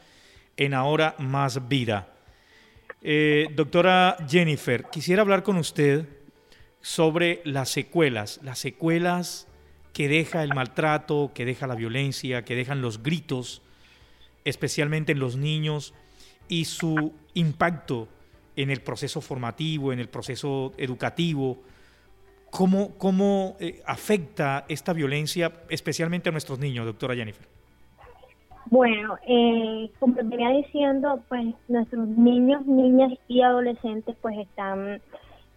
en 0.56 0.74
Ahora 0.74 1.16
Más 1.20 1.68
Vida. 1.68 2.14
Eh, 3.02 3.50
doctora 3.54 4.16
Jennifer, 4.30 4.86
quisiera 4.90 5.24
hablar 5.24 5.44
con 5.44 5.58
usted 5.58 6.08
sobre 6.80 7.42
las 7.44 7.68
secuelas, 7.68 8.40
las 8.44 8.60
secuelas 8.60 9.46
que 9.92 10.08
deja 10.08 10.42
el 10.42 10.56
maltrato, 10.56 11.34
que 11.36 11.44
deja 11.44 11.68
la 11.68 11.76
violencia, 11.76 12.46
que 12.46 12.56
dejan 12.56 12.82
los 12.82 13.04
gritos, 13.04 13.62
especialmente 14.46 15.12
en 15.12 15.20
los 15.20 15.36
niños, 15.36 15.94
y 16.48 16.66
su 16.66 17.14
impacto 17.34 18.08
en 18.56 18.70
el 18.70 18.82
proceso 18.82 19.22
formativo, 19.22 19.92
en 19.92 20.00
el 20.00 20.10
proceso 20.10 20.74
educativo. 20.78 21.58
¿Cómo, 22.52 22.96
cómo 22.98 23.56
eh, 23.60 23.82
afecta 23.86 24.66
esta 24.68 24.94
violencia 24.94 25.52
especialmente 25.70 26.30
a 26.30 26.32
nuestros 26.32 26.60
niños, 26.60 26.86
doctora 26.86 27.16
Jennifer? 27.16 27.48
Bueno, 28.68 29.18
eh, 29.28 29.92
como 30.00 30.16
venía 30.24 30.50
diciendo, 30.50 31.22
pues 31.28 31.56
nuestros 31.68 32.08
niños, 32.08 32.66
niñas 32.66 33.12
y 33.28 33.42
adolescentes 33.42 34.16
pues 34.22 34.38
están 34.38 35.02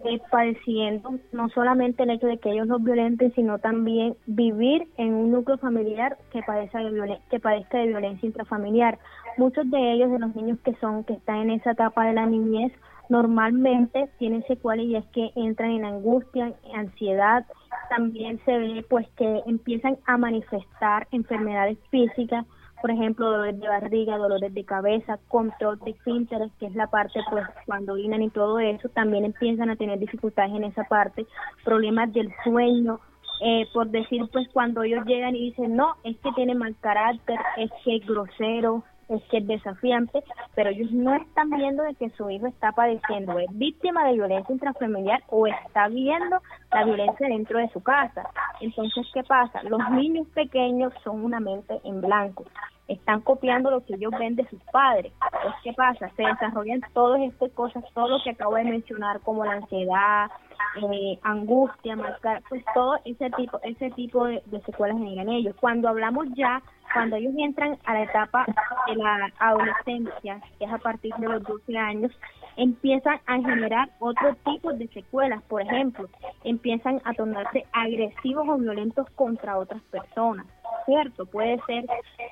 eh, 0.05 0.21
padeciendo 0.31 1.19
no 1.33 1.49
solamente 1.49 2.03
el 2.03 2.11
hecho 2.11 2.27
de 2.27 2.39
que 2.39 2.51
ellos 2.51 2.67
los 2.67 2.83
violenten, 2.83 3.33
sino 3.35 3.59
también 3.59 4.15
vivir 4.27 4.89
en 4.99 5.15
un 5.15 5.33
núcleo 5.33 5.59
familiar 5.59 6.19
que 6.31 6.43
padezca 6.43 6.81
de, 6.81 7.19
que 7.31 7.41
padezca 7.41 7.79
de 7.79 7.89
violencia 7.89 8.27
intrafamiliar. 8.27 8.99
Muchos 9.39 9.71
de 9.71 9.93
ellos, 9.93 10.11
de 10.11 10.19
los 10.19 10.37
niños 10.37 10.59
que 10.65 10.75
son, 10.77 11.05
que 11.05 11.15
están 11.15 11.37
en 11.37 11.51
esa 11.51 11.73
etapa 11.73 12.07
de 12.07 12.13
la 12.13 12.27
niñez, 12.27 12.73
normalmente 13.09 14.09
tienen 14.19 14.45
secuelas 14.47 14.87
y 14.87 14.97
es 14.97 15.07
que 15.07 15.31
entran 15.35 15.71
en 15.71 15.85
angustia, 15.85 16.53
ansiedad, 16.75 17.47
también 17.89 18.41
se 18.45 18.59
ve 18.59 18.85
pues 18.89 19.09
que 19.17 19.43
empiezan 19.47 19.97
a 20.07 20.17
manifestar 20.19 21.07
enfermedades 21.11 21.79
físicas 21.91 22.45
por 22.81 22.91
ejemplo, 22.91 23.31
dolores 23.31 23.59
de 23.59 23.69
barriga, 23.69 24.19
dolores 24.19 24.53
de 24.53 24.65
cabeza, 24.65 25.19
control 25.29 25.79
de 25.81 25.93
esfínteres, 25.93 26.53
que 26.59 26.67
es 26.67 26.75
la 26.75 26.89
parte, 26.89 27.21
pues, 27.31 27.45
cuando 27.65 27.95
orinan 27.95 28.23
y 28.23 28.31
todo 28.31 28.59
eso, 28.59 28.89
también 28.91 29.25
empiezan 29.25 29.71
a 29.71 29.77
tener 29.77 29.99
dificultades 29.99 30.55
en 30.55 30.65
esa 30.65 30.85
parte, 30.85 31.27
problemas 31.65 32.13
del 32.13 32.33
sueño, 32.45 33.01
eh, 33.43 33.67
por 33.73 33.89
decir, 33.89 34.23
pues, 34.33 34.49
cuando 34.53 34.83
ellos 34.83 35.05
llegan 35.07 35.35
y 35.37 35.51
dicen, 35.51 35.77
no, 35.77 35.95
es 36.05 36.17
que 36.19 36.33
tiene 36.33 36.55
mal 36.55 36.75
carácter, 36.81 37.39
es 37.57 37.71
que 37.85 37.97
es 37.97 38.07
grosero, 38.07 38.85
es 39.09 39.23
que 39.25 39.39
es 39.39 39.47
desafiante, 39.47 40.23
pero 40.55 40.71
ellos 40.71 40.91
no 40.93 41.15
están 41.15 41.51
viendo 41.51 41.83
de 41.83 41.95
que 41.95 42.11
su 42.11 42.29
hijo 42.31 42.47
está 42.47 42.73
padeciendo, 42.73 43.39
es 43.39 43.47
víctima 43.53 44.05
de 44.07 44.15
violencia 44.15 44.53
intrafamiliar 44.53 45.23
o 45.29 45.47
está 45.47 45.89
viendo 45.89 46.41
la 46.73 46.85
violencia 46.85 47.29
dentro 47.29 47.59
de 47.59 47.69
su 47.71 47.83
casa. 47.83 48.29
Entonces, 48.61 49.07
¿qué 49.15 49.23
pasa? 49.23 49.63
Los 49.63 49.81
niños 49.91 50.27
pequeños 50.35 50.93
son 51.05 51.25
una 51.25 51.41
mente 51.41 51.81
en 51.85 52.01
blanco, 52.01 52.45
están 52.89 53.21
copiando 53.21 53.71
lo 53.71 53.85
que 53.85 53.95
ellos 53.95 54.13
ven 54.19 54.37
de 54.37 54.49
sus 54.49 54.63
padres. 54.73 55.13
Entonces, 55.33 55.61
¿qué 55.63 55.73
pasa? 55.73 56.11
Se 56.17 56.23
desarrollan 56.23 56.81
todas 56.93 57.21
estas 57.21 57.51
cosas, 57.53 57.85
todo 57.95 58.09
lo 58.09 58.23
que 58.23 58.31
acabo 58.31 58.55
de 58.57 58.65
mencionar, 58.65 59.21
como 59.21 59.45
la 59.45 59.53
ansiedad, 59.53 60.31
eh, 60.77 61.19
angustia, 61.23 61.97
marcar, 61.97 62.43
pues 62.49 62.65
todo 62.75 62.97
ese 63.05 63.31
tipo, 63.31 63.59
ese 63.63 63.91
tipo 63.91 64.27
de, 64.27 64.43
de 64.47 64.61
secuelas 64.63 64.99
generan 64.99 65.29
ellos. 65.29 65.57
Cuando 65.61 65.89
hablamos 65.89 66.27
ya, 66.37 66.63
cuando 66.97 67.17
ellos 67.17 67.35
entran 67.37 67.77
a 67.85 67.93
la 67.93 68.05
etapa 68.05 68.47
de 68.87 68.97
la 68.97 69.31
adolescencia, 69.39 70.41
que 70.59 70.65
es 70.65 70.73
a 70.73 70.79
partir 70.79 71.13
de 71.17 71.29
los 71.29 71.43
12 71.43 71.77
años, 71.77 72.11
empiezan 72.57 73.21
a 73.27 73.35
generar 73.35 73.91
otro 73.99 74.35
tipo 74.47 74.73
de 74.73 74.89
secuelas. 74.89 75.43
Por 75.43 75.61
ejemplo, 75.61 76.09
empiezan 76.43 77.03
a 77.05 77.13
tornarse 77.13 77.67
agresivos 77.75 78.49
o 78.49 78.57
violentos 78.57 79.07
contra 79.11 79.59
otras 79.59 79.83
personas. 79.91 80.47
¿Cierto? 80.87 81.27
Puede 81.27 81.61
ser 81.67 81.85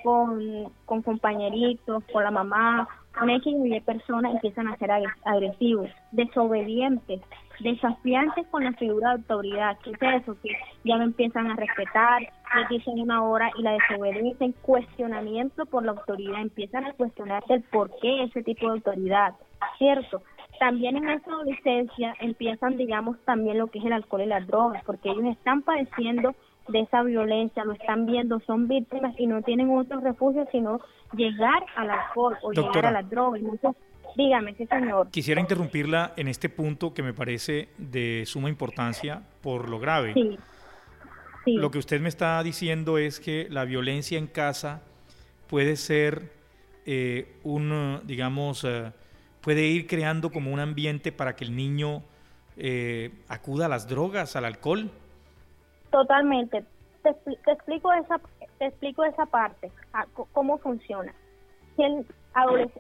con, 0.02 0.72
con 0.86 1.02
compañeritos, 1.02 2.02
con 2.10 2.24
la 2.24 2.30
mamá, 2.30 2.88
con 3.18 3.28
X 3.28 3.54
y 3.64 3.80
personas 3.80 4.32
empiezan 4.32 4.68
a 4.68 4.76
ser 4.78 4.90
agresivos, 5.24 5.90
desobedientes, 6.12 7.20
desafiantes 7.60 8.46
con 8.48 8.64
la 8.64 8.72
figura 8.72 9.10
de 9.10 9.14
autoridad. 9.16 9.78
¿Qué 9.82 9.90
es 9.90 10.22
eso? 10.22 10.36
Que 10.42 10.50
ya 10.84 10.96
no 10.96 11.04
empiezan 11.04 11.50
a 11.50 11.56
respetar, 11.56 12.22
les 12.22 12.68
dicen 12.68 13.00
una 13.00 13.22
hora 13.24 13.50
y 13.56 13.62
la 13.62 13.72
desobedecen, 13.72 14.52
cuestionamiento 14.62 15.66
por 15.66 15.84
la 15.84 15.92
autoridad, 15.92 16.40
empiezan 16.40 16.84
a 16.84 16.92
cuestionarse 16.92 17.54
el 17.54 17.62
por 17.62 17.90
qué 18.00 18.24
ese 18.24 18.42
tipo 18.42 18.66
de 18.66 18.72
autoridad. 18.72 19.34
¿cierto? 19.78 20.22
También 20.58 20.96
en 20.96 21.10
esa 21.10 21.30
adolescencia 21.30 22.14
empiezan, 22.20 22.76
digamos, 22.76 23.18
también 23.24 23.58
lo 23.58 23.66
que 23.66 23.78
es 23.80 23.84
el 23.84 23.92
alcohol 23.92 24.22
y 24.22 24.26
las 24.26 24.46
drogas, 24.46 24.82
porque 24.84 25.10
ellos 25.10 25.24
están 25.24 25.62
padeciendo 25.62 26.34
de 26.68 26.80
esa 26.80 27.02
violencia, 27.02 27.64
lo 27.64 27.72
están 27.72 28.06
viendo, 28.06 28.40
son 28.40 28.68
víctimas 28.68 29.14
y 29.18 29.26
no 29.26 29.42
tienen 29.42 29.76
otro 29.76 30.00
refugio 30.00 30.46
sino 30.50 30.80
llegar 31.12 31.64
al 31.76 31.90
alcohol 31.90 32.36
o 32.42 32.52
llegar 32.52 32.86
a 32.86 32.90
las 32.90 33.10
drogas. 33.10 33.42
Dígame, 34.16 34.54
sí 34.54 34.66
señor. 34.66 35.10
Quisiera 35.10 35.40
interrumpirla 35.40 36.12
en 36.16 36.28
este 36.28 36.48
punto 36.48 36.94
que 36.94 37.02
me 37.02 37.12
parece 37.12 37.68
de 37.78 38.24
suma 38.26 38.48
importancia 38.48 39.22
por 39.42 39.68
lo 39.68 39.78
grave. 39.78 40.14
Sí. 40.14 40.38
Lo 41.46 41.70
que 41.70 41.78
usted 41.78 42.00
me 42.00 42.08
está 42.08 42.42
diciendo 42.42 42.96
es 42.96 43.20
que 43.20 43.48
la 43.50 43.64
violencia 43.64 44.18
en 44.18 44.26
casa 44.26 44.82
puede 45.46 45.76
ser 45.76 46.32
eh, 46.86 47.36
un, 47.42 48.00
digamos, 48.04 48.64
eh, 48.64 48.92
puede 49.40 49.62
ir 49.62 49.86
creando 49.86 50.30
como 50.30 50.52
un 50.52 50.60
ambiente 50.60 51.12
para 51.12 51.36
que 51.36 51.44
el 51.44 51.54
niño 51.54 52.02
eh, 52.56 53.10
acuda 53.28 53.66
a 53.66 53.68
las 53.68 53.88
drogas, 53.88 54.36
al 54.36 54.46
alcohol. 54.46 54.90
Totalmente. 55.90 56.64
Te, 57.02 57.10
explico 57.50 57.92
esa 57.92 58.18
te 58.58 58.66
explico 58.66 59.04
esa 59.04 59.26
parte, 59.26 59.70
cómo 60.32 60.56
funciona. 60.58 61.12
el 61.76 62.06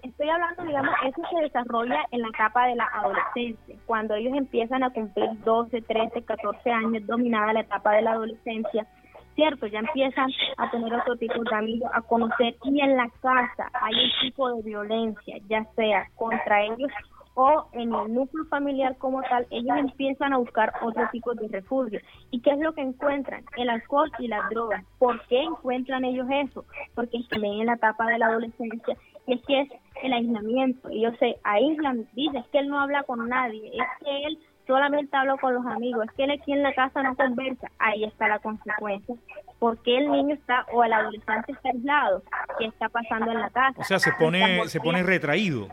estoy 0.02 0.28
hablando, 0.28 0.64
digamos, 0.64 0.94
eso 1.04 1.22
se 1.30 1.42
desarrolla 1.42 2.04
en 2.10 2.22
la 2.22 2.28
etapa 2.28 2.66
de 2.66 2.74
la 2.76 2.86
adolescencia, 2.92 3.76
cuando 3.86 4.14
ellos 4.14 4.34
empiezan 4.36 4.82
a 4.82 4.90
cumplir 4.90 5.30
12, 5.44 5.82
13, 5.82 6.22
14 6.22 6.70
años, 6.70 7.06
dominada 7.06 7.52
la 7.52 7.60
etapa 7.60 7.92
de 7.92 8.02
la 8.02 8.12
adolescencia, 8.12 8.86
¿cierto? 9.34 9.66
Ya 9.66 9.80
empiezan 9.80 10.30
a 10.56 10.70
tener 10.70 10.92
otro 10.94 11.16
tipo 11.16 11.42
de 11.42 11.56
amigos, 11.56 11.90
a 11.92 12.00
conocer 12.02 12.56
y 12.64 12.80
en 12.80 12.96
la 12.96 13.08
casa 13.20 13.70
hay 13.80 13.94
un 13.94 14.10
tipo 14.22 14.52
de 14.52 14.62
violencia, 14.62 15.36
ya 15.48 15.64
sea 15.76 16.08
contra 16.16 16.62
ellos 16.62 16.90
o 17.34 17.66
en 17.72 17.92
el 17.92 18.14
núcleo 18.14 18.44
familiar 18.46 18.96
como 18.98 19.20
tal, 19.22 19.46
ellos 19.50 19.76
empiezan 19.76 20.32
a 20.32 20.38
buscar 20.38 20.72
otro 20.82 21.08
tipo 21.10 21.34
de 21.34 21.48
refugio. 21.48 22.00
¿Y 22.30 22.40
qué 22.40 22.50
es 22.50 22.58
lo 22.58 22.72
que 22.74 22.80
encuentran? 22.80 23.44
El 23.56 23.70
alcohol 23.70 24.10
y 24.20 24.28
las 24.28 24.48
drogas. 24.50 24.84
¿Por 24.98 25.20
qué 25.26 25.42
encuentran 25.42 26.04
ellos 26.04 26.26
eso? 26.30 26.64
Porque 26.94 27.18
también 27.28 27.60
en 27.60 27.66
la 27.66 27.74
etapa 27.74 28.06
de 28.06 28.18
la 28.18 28.26
adolescencia 28.26 28.96
y 29.26 29.34
es 29.34 29.42
que 29.46 29.60
es 29.60 29.68
el 30.02 30.12
aislamiento. 30.12 30.88
Ellos 30.90 31.14
se 31.18 31.36
aíslan, 31.44 32.06
dicen 32.12 32.36
es 32.36 32.46
que 32.48 32.58
él 32.58 32.68
no 32.68 32.80
habla 32.80 33.02
con 33.04 33.28
nadie, 33.28 33.68
es 33.68 34.04
que 34.04 34.26
él 34.26 34.38
solamente 34.66 35.16
hablo 35.16 35.36
con 35.38 35.54
los 35.54 35.66
amigos, 35.66 36.06
es 36.06 36.12
que 36.12 36.24
él 36.24 36.30
aquí 36.30 36.52
en 36.52 36.62
la 36.62 36.74
casa 36.74 37.02
no 37.02 37.14
conversa, 37.14 37.70
ahí 37.78 38.04
está 38.04 38.28
la 38.28 38.38
consecuencia, 38.38 39.14
porque 39.58 39.98
el 39.98 40.10
niño 40.10 40.34
está 40.34 40.66
o 40.72 40.84
el 40.84 40.92
adolescente 40.92 41.52
está 41.52 41.68
aislado, 41.68 42.22
¿qué 42.58 42.66
está 42.66 42.88
pasando 42.88 43.30
en 43.30 43.40
la 43.40 43.50
casa? 43.50 43.80
O 43.80 43.84
sea, 43.84 43.98
se 43.98 44.12
pone, 44.12 44.66
se 44.68 44.80
pone 44.80 45.02
retraído. 45.02 45.68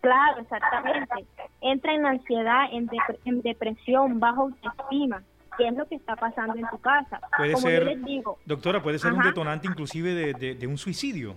Claro, 0.00 0.40
exactamente. 0.40 1.26
Entra 1.60 1.92
en 1.92 2.06
ansiedad, 2.06 2.66
en, 2.70 2.88
en 3.24 3.42
depresión, 3.42 4.20
bajo 4.20 4.42
autoestima. 4.42 5.22
¿Qué 5.58 5.68
es 5.68 5.74
lo 5.74 5.86
que 5.86 5.96
está 5.96 6.14
pasando 6.16 6.54
en 6.54 6.68
tu 6.68 6.78
casa? 6.78 7.20
Puede 7.36 7.56
ser, 7.56 7.98
doctora, 8.44 8.82
puede 8.82 8.98
ser 8.98 9.12
un 9.12 9.22
detonante 9.22 9.66
inclusive 9.66 10.34
de, 10.34 10.54
de, 10.54 10.66
un 10.66 10.76
suicidio. 10.76 11.34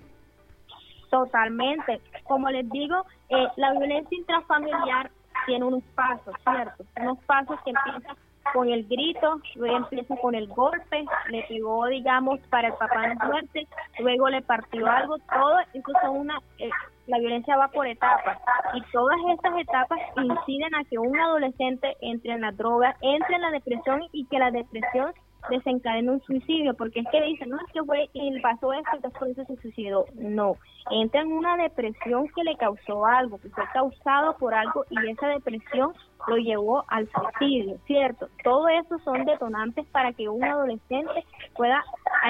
Totalmente. 1.10 2.02
Como 2.24 2.50
les 2.50 2.70
digo, 2.70 3.06
eh, 3.30 3.48
la 3.56 3.72
violencia 3.74 4.18
intrafamiliar 4.18 5.10
tiene 5.46 5.66
unos 5.66 5.84
pasos, 5.96 6.36
¿cierto? 6.44 6.84
Unos 7.00 7.18
pasos 7.26 7.60
que 7.64 7.72
empiezan 7.72 8.16
con 8.54 8.70
el 8.70 8.88
grito, 8.88 9.40
luego 9.56 9.78
empieza 9.78 10.16
con 10.18 10.36
el 10.36 10.48
golpe, 10.48 11.06
le 11.30 11.44
pegó, 11.44 11.86
digamos, 11.88 12.40
para 12.50 12.70
el 12.70 12.74
papá 12.76 13.02
de 13.02 13.16
muerte, 13.16 13.68
luego 14.00 14.30
le 14.30 14.42
partió 14.42 14.88
algo, 14.88 15.18
todo 15.20 15.58
son 16.02 16.18
una, 16.18 16.40
eh, 16.58 16.70
la 17.08 17.20
violencia 17.20 17.58
va 17.58 17.68
por 17.70 17.88
etapas 17.88 18.38
y 18.74 18.82
todas 18.92 19.18
estas 19.34 19.58
etapas 19.58 20.00
inciden 20.16 20.76
a 20.76 20.84
que 20.84 20.98
un 20.98 21.20
adolescente 21.20 21.98
entre 22.02 22.34
en 22.34 22.42
la 22.42 22.52
droga, 22.52 22.96
entre 23.02 23.36
en 23.36 23.42
la 23.42 23.52
depresión 23.52 24.04
y 24.12 24.26
que 24.26 24.40
la 24.40 24.52
depresión 24.52 25.12
desencadena 25.50 26.14
un 26.14 26.22
suicidio, 26.22 26.74
porque 26.74 27.00
es 27.00 27.08
que 27.12 27.22
dicen, 27.22 27.50
no, 27.50 27.58
es 27.58 27.72
que 27.74 27.84
fue 27.84 28.10
y 28.14 28.40
pasó 28.42 28.74
esto, 28.74 28.90
entonces 28.94 29.20
por 29.20 29.30
eso 29.30 29.46
se 29.46 29.56
suicidó. 29.62 30.06
No, 30.16 30.56
entra 30.92 31.22
en 31.22 31.32
una 31.32 31.58
depresión 31.58 32.28
que 32.36 32.44
le 32.44 32.56
causó 32.58 33.06
algo, 33.06 33.40
que 33.40 33.50
fue 33.50 33.64
causado 33.74 34.38
por 34.38 34.54
algo 34.54 34.86
y 34.90 35.10
esa 35.10 35.28
depresión 35.28 35.94
lo 36.28 36.38
llevó 36.38 36.84
al 36.88 37.10
suicidio, 37.10 37.78
¿cierto? 37.86 38.30
Todo 38.44 38.68
eso 38.68 39.00
son 39.00 39.26
detonantes 39.26 39.86
para 39.88 40.14
que 40.14 40.28
un 40.30 40.44
adolescente 40.44 41.26
pueda 41.56 41.84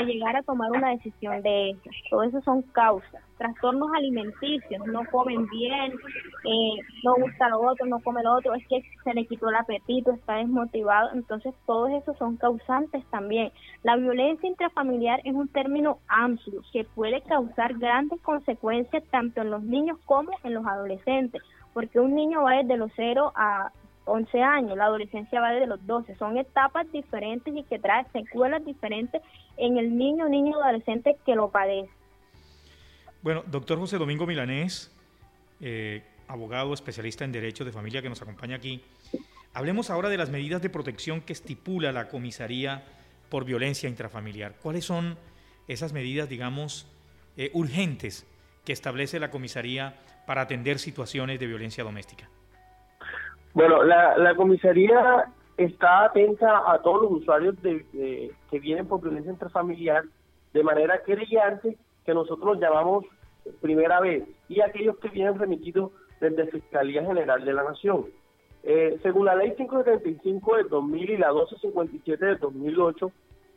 llegar 0.05 0.35
a 0.35 0.43
tomar 0.43 0.71
una 0.71 0.91
decisión 0.91 1.41
de 1.41 1.71
eso. 1.71 1.81
Todo 2.09 2.23
eso 2.23 2.41
son 2.41 2.61
causas. 2.61 3.23
Trastornos 3.37 3.89
alimenticios, 3.95 4.85
no 4.87 5.05
comen 5.11 5.47
bien, 5.47 5.93
eh, 5.93 6.81
no 7.03 7.15
gusta 7.15 7.49
lo 7.49 7.61
otro, 7.61 7.85
no 7.85 7.99
come 8.01 8.21
lo 8.21 8.33
otro, 8.33 8.53
es 8.53 8.67
que 8.67 8.81
se 9.03 9.13
le 9.13 9.25
quitó 9.25 9.49
el 9.49 9.55
apetito, 9.55 10.11
está 10.11 10.35
desmotivado. 10.35 11.11
Entonces, 11.13 11.53
todos 11.65 11.89
esos 11.91 12.17
son 12.17 12.35
causantes 12.35 13.03
también. 13.11 13.51
La 13.83 13.95
violencia 13.95 14.49
intrafamiliar 14.49 15.21
es 15.23 15.33
un 15.33 15.47
término 15.47 15.99
amplio 16.09 16.61
que 16.73 16.83
puede 16.83 17.21
causar 17.21 17.77
grandes 17.77 18.19
consecuencias 18.21 19.03
tanto 19.09 19.41
en 19.41 19.51
los 19.51 19.63
niños 19.63 19.97
como 20.05 20.31
en 20.43 20.53
los 20.53 20.65
adolescentes 20.65 21.41
porque 21.73 21.99
un 21.99 22.15
niño 22.15 22.43
va 22.43 22.57
desde 22.57 22.77
los 22.77 22.91
0 22.95 23.31
a 23.35 23.71
11 24.05 24.41
años, 24.41 24.77
la 24.77 24.85
adolescencia 24.85 25.39
va 25.39 25.51
desde 25.51 25.67
los 25.67 25.85
12, 25.85 26.15
son 26.15 26.37
etapas 26.37 26.91
diferentes 26.91 27.55
y 27.55 27.63
que 27.63 27.79
traen 27.79 28.05
secuelas 28.11 28.65
diferentes 28.65 29.21
en 29.57 29.77
el 29.77 29.97
niño, 29.97 30.27
niño 30.27 30.61
adolescente 30.61 31.17
que 31.25 31.35
lo 31.35 31.49
padece. 31.49 31.89
Bueno, 33.21 33.43
doctor 33.47 33.77
José 33.77 33.97
Domingo 33.97 34.25
Milanés, 34.25 34.95
eh, 35.59 36.03
abogado 36.27 36.73
especialista 36.73 37.25
en 37.25 37.31
Derecho 37.31 37.65
de 37.65 37.71
Familia 37.71 38.01
que 38.01 38.09
nos 38.09 38.21
acompaña 38.21 38.55
aquí, 38.55 38.81
hablemos 39.53 39.89
ahora 39.89 40.09
de 40.09 40.17
las 40.17 40.29
medidas 40.29 40.61
de 40.61 40.69
protección 40.69 41.21
que 41.21 41.33
estipula 41.33 41.91
la 41.91 42.07
comisaría 42.07 42.83
por 43.29 43.45
violencia 43.45 43.89
intrafamiliar. 43.89 44.55
¿Cuáles 44.61 44.85
son 44.85 45.17
esas 45.67 45.93
medidas, 45.93 46.29
digamos, 46.29 46.87
eh, 47.37 47.51
urgentes 47.53 48.25
que 48.65 48.73
establece 48.73 49.19
la 49.19 49.31
comisaría 49.31 49.99
para 50.25 50.41
atender 50.41 50.79
situaciones 50.79 51.39
de 51.39 51.47
violencia 51.47 51.83
doméstica? 51.83 52.29
Bueno, 53.53 53.83
la, 53.83 54.35
comisaría 54.35 55.25
está 55.57 56.05
atenta 56.05 56.71
a 56.71 56.81
todos 56.81 57.03
los 57.03 57.11
usuarios 57.21 57.61
de, 57.61 58.31
que 58.49 58.59
vienen 58.59 58.87
por 58.87 59.01
violencia 59.01 59.31
intrafamiliar 59.31 60.03
de 60.53 60.63
manera 60.63 61.01
querellante, 61.03 61.77
que 62.05 62.13
nosotros 62.13 62.59
llamamos 62.59 63.05
primera 63.61 63.99
vez, 63.99 64.23
y 64.47 64.61
aquellos 64.61 64.97
que 64.97 65.09
vienen 65.09 65.37
remitidos 65.37 65.91
desde 66.19 66.47
Fiscalía 66.47 67.03
General 67.03 67.43
de 67.43 67.53
la 67.53 67.63
Nación. 67.63 68.05
Eh, 68.63 68.99
según 69.01 69.25
la 69.25 69.35
Ley 69.35 69.55
575 69.55 70.57
del 70.57 70.69
2000 70.69 71.09
y 71.09 71.17
la 71.17 71.31
1257 71.31 72.25
del 72.25 72.39
2008, 72.39 73.11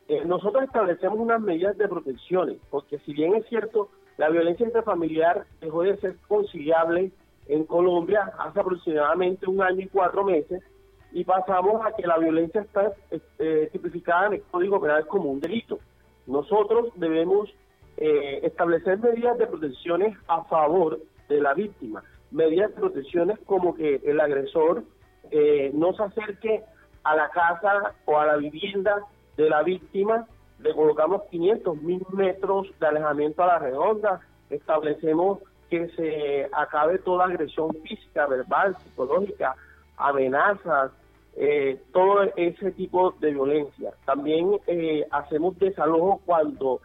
eh, 0.07 0.23
nosotros 0.25 0.63
establecemos 0.63 1.19
unas 1.19 1.41
medidas 1.41 1.77
de 1.77 1.87
protecciones, 1.87 2.57
porque 2.69 2.99
si 2.99 3.13
bien 3.13 3.35
es 3.35 3.45
cierto, 3.47 3.89
la 4.17 4.29
violencia 4.29 4.65
intrafamiliar 4.65 5.45
dejó 5.61 5.83
de 5.83 5.97
ser 5.97 6.15
conciliable 6.27 7.11
en 7.47 7.65
Colombia 7.65 8.31
hace 8.39 8.59
aproximadamente 8.59 9.47
un 9.47 9.61
año 9.61 9.81
y 9.81 9.87
cuatro 9.87 10.23
meses 10.23 10.63
y 11.11 11.23
pasamos 11.23 11.85
a 11.85 11.91
que 11.91 12.07
la 12.07 12.17
violencia 12.17 12.61
está 12.61 12.93
este, 13.11 13.67
tipificada 13.67 14.27
en 14.27 14.33
el 14.33 14.41
Código 14.43 14.81
Penal 14.81 15.05
como 15.07 15.31
un 15.31 15.39
delito. 15.39 15.79
Nosotros 16.25 16.89
debemos 16.95 17.53
eh, 17.97 18.39
establecer 18.43 18.97
medidas 18.99 19.37
de 19.37 19.47
protecciones 19.47 20.17
a 20.27 20.43
favor 20.45 20.99
de 21.29 21.41
la 21.41 21.53
víctima, 21.53 22.03
medidas 22.31 22.71
de 22.71 22.81
protecciones 22.81 23.39
como 23.45 23.75
que 23.75 24.01
el 24.03 24.19
agresor 24.19 24.83
eh, 25.29 25.71
no 25.73 25.93
se 25.93 26.03
acerque 26.03 26.63
a 27.03 27.15
la 27.15 27.29
casa 27.29 27.95
o 28.05 28.17
a 28.17 28.25
la 28.25 28.37
vivienda 28.37 29.05
de 29.37 29.49
la 29.49 29.61
víctima 29.63 30.27
le 30.63 30.73
colocamos 30.73 31.23
500 31.29 31.81
mil 31.81 32.05
metros 32.13 32.67
de 32.79 32.87
alejamiento 32.87 33.43
a 33.43 33.47
la 33.47 33.59
redonda, 33.59 34.21
establecemos 34.49 35.39
que 35.73 35.89
se 35.95 36.49
acabe 36.53 36.99
toda 36.99 37.25
agresión 37.25 37.71
física, 37.81 38.27
verbal, 38.27 38.77
psicológica, 38.77 39.55
amenazas, 39.97 40.91
eh, 41.35 41.81
todo 41.91 42.21
ese 42.35 42.71
tipo 42.73 43.15
de 43.19 43.31
violencia. 43.31 43.91
También 44.05 44.59
eh, 44.67 45.03
hacemos 45.09 45.57
desalojo 45.57 46.21
cuando 46.27 46.79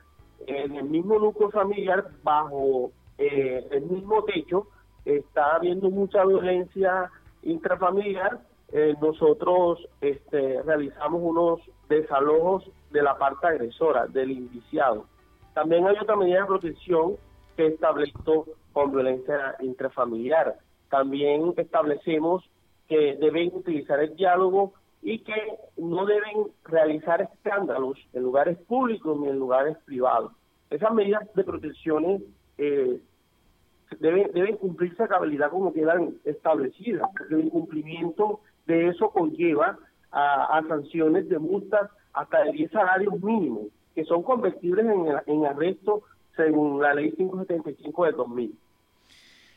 en 0.46 0.74
el 0.74 0.84
mismo 0.84 1.18
núcleo 1.18 1.50
familiar, 1.50 2.08
bajo 2.22 2.90
eh, 3.18 3.62
el 3.72 3.82
mismo 3.82 4.24
techo, 4.24 4.66
está 5.04 5.56
habiendo 5.56 5.90
mucha 5.90 6.24
violencia 6.24 7.10
intrafamiliar. 7.42 8.40
nosotros 9.02 9.86
este, 10.00 10.62
realizamos 10.62 11.20
unos 11.22 11.60
desalojos 11.90 12.64
de 12.90 13.02
la 13.02 13.18
parte 13.18 13.46
agresora, 13.46 14.06
del 14.06 14.30
indiciado. 14.30 15.04
También 15.52 15.86
hay 15.86 15.96
otra 16.00 16.16
medida 16.16 16.40
de 16.40 16.46
protección 16.46 17.16
que 17.58 17.66
estableció 17.66 18.46
con 18.72 18.92
violencia 18.92 19.56
intrafamiliar. 19.58 20.58
También 20.90 21.54
establecemos 21.56 22.48
que 22.88 23.16
deben 23.16 23.50
utilizar 23.52 23.98
el 23.98 24.14
diálogo 24.14 24.74
y 25.02 25.18
que 25.24 25.34
no 25.76 26.06
deben 26.06 26.52
realizar 26.64 27.20
escándalos 27.20 27.98
en 28.12 28.22
lugares 28.22 28.58
públicos 28.58 29.18
ni 29.18 29.26
en 29.26 29.40
lugares 29.40 29.76
privados. 29.86 30.30
Esas 30.70 30.94
medidas 30.94 31.28
de 31.34 31.42
protección 31.42 32.22
eh, 32.58 33.00
deben, 33.98 34.56
cumplirse 34.58 35.02
a 35.02 35.08
cabalidad 35.08 35.50
como 35.50 35.72
quedan 35.72 36.14
establecidas, 36.24 37.10
el 37.28 37.40
incumplimiento 37.40 38.38
de 38.68 38.86
eso 38.86 39.10
conlleva 39.10 39.80
a, 40.12 40.62
sanciones 40.68 41.28
de 41.28 41.40
multas 41.40 41.90
hasta 42.12 42.44
de 42.44 42.52
10 42.52 42.70
salarios 42.70 43.20
mínimos, 43.20 43.64
que 43.96 44.04
son 44.04 44.22
convertibles 44.22 44.86
en, 44.86 45.08
en 45.26 45.46
arresto 45.46 46.04
según 46.38 46.80
la 46.80 46.94
ley 46.94 47.12
575 47.12 48.04
de 48.06 48.12
2000. 48.12 48.58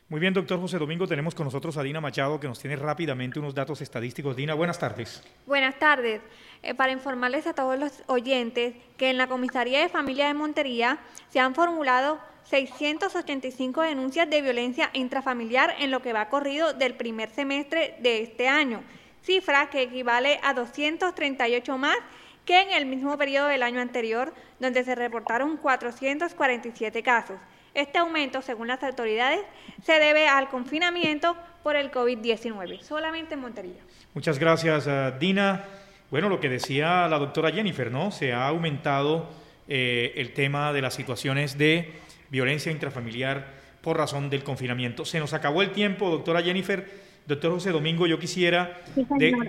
Muy 0.10 0.20
bien, 0.20 0.34
doctor 0.34 0.60
José 0.60 0.78
Domingo, 0.78 1.08
tenemos 1.08 1.34
con 1.34 1.46
nosotros 1.46 1.78
a 1.78 1.84
Dina 1.84 2.02
Machado 2.02 2.38
que 2.38 2.48
nos 2.48 2.60
tiene 2.60 2.76
rápidamente 2.76 3.40
unos 3.40 3.56
datos 3.56 3.80
estadísticos. 3.82 4.36
Dina, 4.36 4.56
buenas 4.56 4.78
tardes. 4.78 5.24
Buenas 5.46 5.80
tardes. 5.80 6.20
Eh, 6.64 6.74
para 6.74 6.92
informarles 6.92 7.48
a 7.48 7.54
todos 7.54 7.80
los 7.80 8.04
oyentes 8.08 8.76
que 8.98 9.10
en 9.10 9.18
la 9.18 9.28
Comisaría 9.28 9.80
de 9.80 9.88
Familia 9.88 10.28
de 10.28 10.34
Montería 10.34 11.00
se 11.30 11.40
han 11.40 11.56
formulado 11.56 12.20
685 12.44 13.84
denuncias 13.84 14.30
de 14.30 14.42
violencia 14.42 14.90
intrafamiliar 14.92 15.76
en 15.80 15.92
lo 15.92 16.02
que 16.02 16.12
va 16.12 16.28
corrido 16.28 16.74
del 16.74 16.96
primer 16.96 17.30
semestre 17.30 17.96
de 18.02 18.22
este 18.22 18.50
año, 18.50 18.82
cifra 19.22 19.70
que 19.70 19.84
equivale 19.84 20.42
a 20.44 20.54
238 20.54 21.78
más 21.78 21.98
que 22.46 22.62
en 22.62 22.72
el 22.72 22.86
mismo 22.86 23.18
periodo 23.18 23.48
del 23.48 23.64
año 23.64 23.82
anterior, 23.82 24.34
donde 24.60 24.84
se 24.84 24.96
reportaron 24.96 25.58
447 25.58 27.04
casos. 27.04 27.38
Este 27.74 27.98
aumento, 27.98 28.42
según 28.42 28.68
las 28.68 28.84
autoridades, 28.84 29.40
se 29.84 29.94
debe 29.94 30.28
al 30.28 30.50
confinamiento 30.50 31.38
por 31.64 31.76
el 31.76 31.92
COVID-19, 31.92 32.82
solamente 32.82 33.36
en 33.36 33.40
Montería. 33.40 33.82
Muchas 34.14 34.40
gracias, 34.40 34.88
eh, 34.88 35.14
Dina. 35.20 35.66
Bueno, 36.10 36.28
lo 36.28 36.42
que 36.42 36.50
decía 36.50 37.08
la 37.08 37.18
doctora 37.18 37.52
Jennifer, 37.52 37.90
¿no? 37.90 38.12
Se 38.12 38.34
ha 38.34 38.48
aumentado 38.48 39.30
eh, 39.70 40.12
el 40.18 40.34
tema 40.34 40.74
de 40.74 40.82
las 40.82 40.94
situaciones 40.94 41.58
de 41.58 41.94
violencia 42.30 42.72
intrafamiliar 42.72 43.48
por 43.82 43.98
razón 43.98 44.30
del 44.30 44.44
confinamiento. 44.44 45.06
Se 45.06 45.20
nos 45.20 45.34
acabó 45.34 45.62
el 45.62 45.72
tiempo, 45.72 46.10
doctora 46.10 46.42
Jennifer. 46.42 47.12
Doctor 47.26 47.52
José 47.52 47.72
Domingo, 47.72 48.08
yo 48.08 48.20
quisiera 48.20 48.82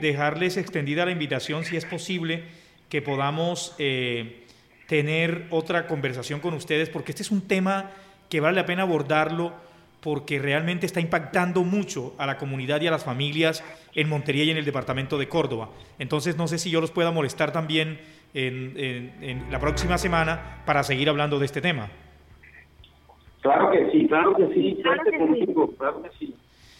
dejarles 0.00 0.58
extendida 0.58 1.06
la 1.06 1.10
invitación, 1.10 1.64
si 1.64 1.76
es 1.76 1.86
posible, 1.86 2.44
que 2.92 3.00
podamos 3.00 3.74
eh, 3.78 4.44
tener 4.86 5.46
otra 5.48 5.86
conversación 5.86 6.40
con 6.40 6.52
ustedes, 6.52 6.90
porque 6.90 7.12
este 7.12 7.22
es 7.22 7.30
un 7.30 7.48
tema 7.48 7.88
que 8.28 8.38
vale 8.40 8.54
la 8.54 8.66
pena 8.66 8.82
abordarlo 8.82 9.54
porque 10.02 10.38
realmente 10.38 10.84
está 10.84 11.00
impactando 11.00 11.62
mucho 11.62 12.14
a 12.18 12.26
la 12.26 12.36
comunidad 12.36 12.82
y 12.82 12.88
a 12.88 12.90
las 12.90 13.02
familias 13.02 13.64
en 13.94 14.10
Montería 14.10 14.44
y 14.44 14.50
en 14.50 14.58
el 14.58 14.66
departamento 14.66 15.16
de 15.16 15.26
Córdoba. 15.26 15.70
Entonces 15.98 16.36
no 16.36 16.46
sé 16.46 16.58
si 16.58 16.70
yo 16.70 16.82
los 16.82 16.90
pueda 16.90 17.10
molestar 17.10 17.50
también 17.50 17.98
en, 18.34 19.46
la 19.50 19.58
próxima 19.58 19.96
semana 19.96 20.62
para 20.66 20.82
seguir 20.82 21.08
hablando 21.08 21.38
de 21.38 21.46
este 21.46 21.62
tema. 21.62 21.88
Claro 23.40 23.70
que 23.70 23.90
sí, 23.90 24.06
claro 24.06 24.36
que 24.36 24.52
sí, 24.52 24.78
claro 24.82 25.02
que 25.02 25.16
conmigo, 25.16 25.74
claro 25.78 26.02
que 26.02 26.10
sí. 26.18 26.34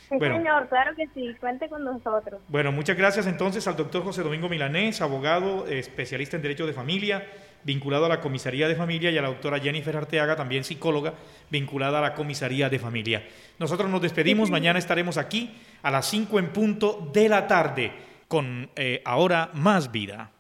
Sí, 0.09 0.19
señor, 0.19 0.69
claro 0.69 0.95
que 0.95 1.07
sí, 1.15 1.35
cuente 1.41 1.69
con 1.69 1.85
nosotros. 1.85 2.41
Bueno, 2.49 2.71
muchas 2.73 2.97
gracias 2.97 3.27
entonces 3.27 3.67
al 3.67 3.77
doctor 3.77 4.03
José 4.03 4.23
Domingo 4.23 4.49
Milanés, 4.49 5.01
abogado, 5.01 5.67
especialista 5.67 6.37
en 6.37 6.43
Derecho 6.43 6.67
de 6.67 6.73
Familia, 6.73 7.27
vinculado 7.65 8.07
a 8.07 8.09
la 8.09 8.21
Comisaría 8.21 8.69
de 8.69 8.75
Familia, 8.75 9.11
y 9.11 9.19
a 9.19 9.23
la 9.23 9.29
doctora 9.29 9.59
Jennifer 9.59 9.97
Arteaga, 9.97 10.37
también 10.37 10.65
psicóloga, 10.65 11.15
vinculada 11.51 11.99
a 11.99 12.03
la 12.03 12.15
Comisaría 12.15 12.69
de 12.69 12.79
Familia. 12.79 13.27
Nosotros 13.59 13.89
nos 13.91 14.03
despedimos, 14.03 14.51
mañana 14.51 14.79
estaremos 14.79 15.17
aquí 15.17 15.55
a 15.83 15.91
las 15.91 16.07
5 16.07 16.39
en 16.39 16.53
punto 16.53 17.11
de 17.13 17.29
la 17.29 17.47
tarde 17.47 17.93
con 18.29 18.71
eh, 18.77 19.03
Ahora 19.05 19.51
Más 19.55 19.91
Vida. 19.93 20.31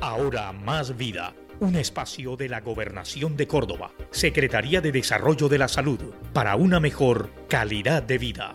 Ahora 0.00 0.52
Más 0.52 0.96
Vida, 0.96 1.32
un 1.64 1.76
espacio 1.76 2.36
de 2.36 2.48
la 2.48 2.60
Gobernación 2.60 3.36
de 3.36 3.46
Córdoba, 3.46 3.92
Secretaría 4.10 4.80
de 4.80 4.92
Desarrollo 4.92 5.48
de 5.48 5.58
la 5.58 5.68
Salud, 5.68 5.98
para 6.32 6.56
una 6.56 6.80
mejor 6.80 7.30
calidad 7.48 8.02
de 8.02 8.18
vida. 8.18 8.54